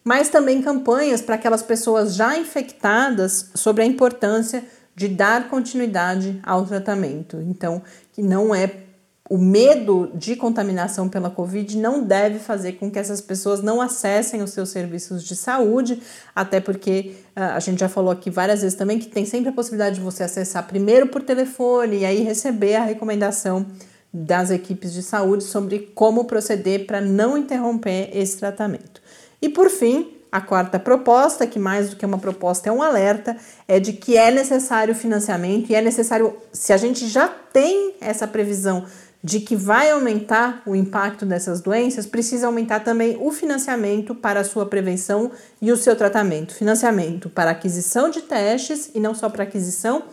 mas 0.04 0.28
também 0.28 0.60
campanhas 0.60 1.22
para 1.22 1.34
aquelas 1.34 1.62
pessoas 1.62 2.14
já 2.14 2.38
infectadas 2.38 3.50
sobre 3.54 3.82
a 3.82 3.86
importância 3.86 4.62
de 4.94 5.08
dar 5.08 5.48
continuidade 5.48 6.38
ao 6.42 6.64
tratamento. 6.64 7.38
Então, 7.40 7.82
que 8.12 8.22
não 8.22 8.54
é 8.54 8.85
o 9.28 9.38
medo 9.38 10.10
de 10.14 10.36
contaminação 10.36 11.08
pela 11.08 11.28
Covid 11.28 11.76
não 11.78 12.02
deve 12.02 12.38
fazer 12.38 12.74
com 12.74 12.90
que 12.90 12.98
essas 12.98 13.20
pessoas 13.20 13.60
não 13.60 13.80
acessem 13.80 14.42
os 14.42 14.50
seus 14.50 14.68
serviços 14.68 15.24
de 15.24 15.34
saúde, 15.34 16.00
até 16.34 16.60
porque 16.60 17.14
uh, 17.36 17.54
a 17.54 17.60
gente 17.60 17.80
já 17.80 17.88
falou 17.88 18.12
aqui 18.12 18.30
várias 18.30 18.62
vezes 18.62 18.78
também 18.78 18.98
que 18.98 19.08
tem 19.08 19.24
sempre 19.24 19.48
a 19.48 19.52
possibilidade 19.52 19.96
de 19.96 20.00
você 20.00 20.22
acessar 20.22 20.66
primeiro 20.66 21.08
por 21.08 21.22
telefone 21.22 21.98
e 21.98 22.04
aí 22.04 22.22
receber 22.22 22.76
a 22.76 22.84
recomendação 22.84 23.66
das 24.12 24.50
equipes 24.50 24.92
de 24.92 25.02
saúde 25.02 25.44
sobre 25.44 25.90
como 25.94 26.24
proceder 26.24 26.86
para 26.86 27.00
não 27.00 27.36
interromper 27.36 28.10
esse 28.12 28.38
tratamento. 28.38 29.02
E 29.42 29.48
por 29.48 29.68
fim, 29.68 30.16
a 30.30 30.40
quarta 30.40 30.78
proposta, 30.78 31.46
que 31.46 31.58
mais 31.58 31.90
do 31.90 31.96
que 31.96 32.04
uma 32.04 32.18
proposta 32.18 32.68
é 32.68 32.72
um 32.72 32.82
alerta, 32.82 33.36
é 33.66 33.78
de 33.78 33.92
que 33.92 34.16
é 34.16 34.30
necessário 34.30 34.94
financiamento 34.94 35.70
e 35.70 35.74
é 35.74 35.80
necessário, 35.80 36.36
se 36.52 36.72
a 36.72 36.76
gente 36.76 37.06
já 37.08 37.28
tem 37.28 37.94
essa 38.00 38.26
previsão 38.26 38.84
de 39.26 39.40
que 39.40 39.56
vai 39.56 39.90
aumentar 39.90 40.62
o 40.64 40.76
impacto 40.76 41.26
dessas 41.26 41.60
doenças, 41.60 42.06
precisa 42.06 42.46
aumentar 42.46 42.84
também 42.84 43.18
o 43.20 43.32
financiamento 43.32 44.14
para 44.14 44.38
a 44.38 44.44
sua 44.44 44.66
prevenção 44.66 45.32
e 45.60 45.72
o 45.72 45.76
seu 45.76 45.96
tratamento. 45.96 46.54
Financiamento 46.54 47.28
para 47.28 47.50
aquisição 47.50 48.08
de 48.08 48.22
testes 48.22 48.88
e 48.94 49.00
não 49.00 49.16
só 49.16 49.28
para 49.28 49.42
aquisição, 49.42 50.04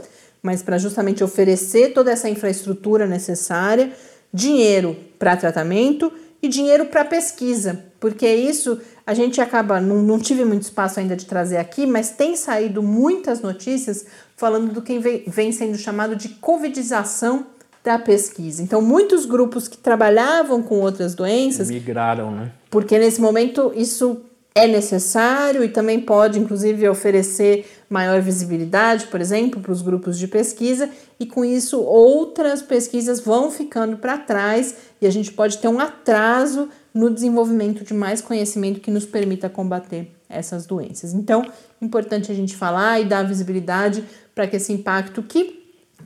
mas 0.41 0.63
para 0.63 0.79
justamente 0.79 1.23
oferecer 1.23 1.93
toda 1.93 2.11
essa 2.11 2.27
infraestrutura 2.27 3.05
necessária, 3.05 3.93
dinheiro 4.33 4.97
para 5.19 5.37
tratamento 5.37 6.11
e 6.41 6.47
dinheiro 6.47 6.87
para 6.87 7.05
pesquisa, 7.05 7.85
porque 7.99 8.27
isso 8.27 8.81
a 9.05 9.13
gente 9.13 9.39
acaba, 9.39 9.79
não, 9.79 10.01
não 10.01 10.17
tive 10.17 10.43
muito 10.43 10.63
espaço 10.63 10.99
ainda 10.99 11.15
de 11.15 11.27
trazer 11.27 11.57
aqui, 11.57 11.85
mas 11.85 12.09
tem 12.09 12.35
saído 12.35 12.81
muitas 12.81 13.41
notícias 13.41 14.07
falando 14.35 14.73
do 14.73 14.81
que 14.81 14.97
vem, 15.27 15.51
sendo 15.51 15.77
chamado 15.77 16.15
de 16.15 16.29
covidização 16.29 17.45
da 17.83 17.99
pesquisa. 17.99 18.63
Então, 18.63 18.81
muitos 18.81 19.25
grupos 19.25 19.67
que 19.67 19.77
trabalhavam 19.77 20.63
com 20.63 20.79
outras 20.79 21.13
doenças 21.13 21.69
migraram, 21.69 22.31
né? 22.31 22.51
Porque 22.69 22.97
nesse 22.97 23.19
momento 23.19 23.73
isso 23.75 24.21
é 24.55 24.67
necessário 24.67 25.63
e 25.63 25.69
também 25.69 25.99
pode, 25.99 26.39
inclusive, 26.39 26.87
oferecer 26.87 27.65
maior 27.89 28.21
visibilidade, 28.21 29.07
por 29.07 29.19
exemplo, 29.19 29.59
para 29.59 29.71
os 29.71 29.81
grupos 29.81 30.17
de 30.17 30.27
pesquisa, 30.27 30.89
e 31.19 31.25
com 31.25 31.43
isso 31.43 31.81
outras 31.81 32.61
pesquisas 32.61 33.19
vão 33.19 33.51
ficando 33.51 33.97
para 33.97 34.17
trás 34.17 34.75
e 35.01 35.07
a 35.07 35.11
gente 35.11 35.31
pode 35.31 35.57
ter 35.57 35.67
um 35.67 35.79
atraso 35.79 36.69
no 36.93 37.09
desenvolvimento 37.09 37.83
de 37.83 37.93
mais 37.93 38.21
conhecimento 38.21 38.79
que 38.79 38.91
nos 38.91 39.05
permita 39.05 39.49
combater 39.49 40.11
essas 40.29 40.65
doenças. 40.65 41.13
Então, 41.13 41.43
importante 41.81 42.31
a 42.31 42.35
gente 42.35 42.55
falar 42.55 42.99
e 42.99 43.05
dar 43.05 43.23
visibilidade 43.23 44.03
para 44.33 44.47
que 44.47 44.55
esse 44.55 44.71
impacto 44.71 45.21
que 45.23 45.62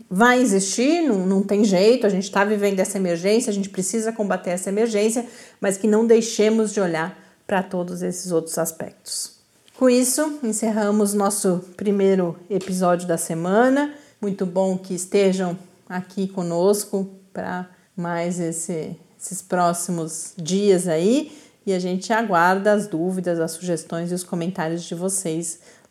vai 0.09 0.41
existir, 0.41 1.01
não, 1.01 1.25
não 1.25 1.43
tem 1.43 1.63
jeito, 1.63 2.05
a 2.05 2.09
gente 2.09 2.23
está 2.23 2.45
vivendo 2.45 2.79
essa 2.79 2.97
emergência, 2.97 3.49
a 3.49 3.53
gente 3.53 3.69
precisa 3.69 4.11
combater 4.11 4.51
essa 4.51 4.69
emergência, 4.69 5.25
mas 5.59 5.77
que 5.77 5.87
não 5.87 6.05
deixemos 6.05 6.73
de 6.73 6.79
olhar 6.79 7.17
para 7.45 7.61
todos 7.61 8.01
esses 8.01 8.31
outros 8.31 8.57
aspectos. 8.57 9.37
Com 9.77 9.89
isso, 9.89 10.39
encerramos 10.43 11.13
nosso 11.13 11.63
primeiro 11.77 12.35
episódio 12.49 13.07
da 13.07 13.17
semana. 13.17 13.93
Muito 14.19 14.45
bom 14.45 14.77
que 14.77 14.95
estejam 14.95 15.57
aqui 15.87 16.27
conosco 16.27 17.07
para 17.31 17.69
mais 17.95 18.39
esse, 18.39 18.97
esses 19.19 19.41
próximos 19.41 20.33
dias 20.35 20.87
aí 20.87 21.31
e 21.67 21.73
a 21.73 21.79
gente 21.79 22.13
aguarda 22.13 22.71
as 22.71 22.87
dúvidas, 22.87 23.39
as 23.39 23.51
sugestões 23.51 24.09
e 24.09 24.15
os 24.15 24.23
comentários 24.23 24.83
de 24.83 24.95
vocês 24.95 25.59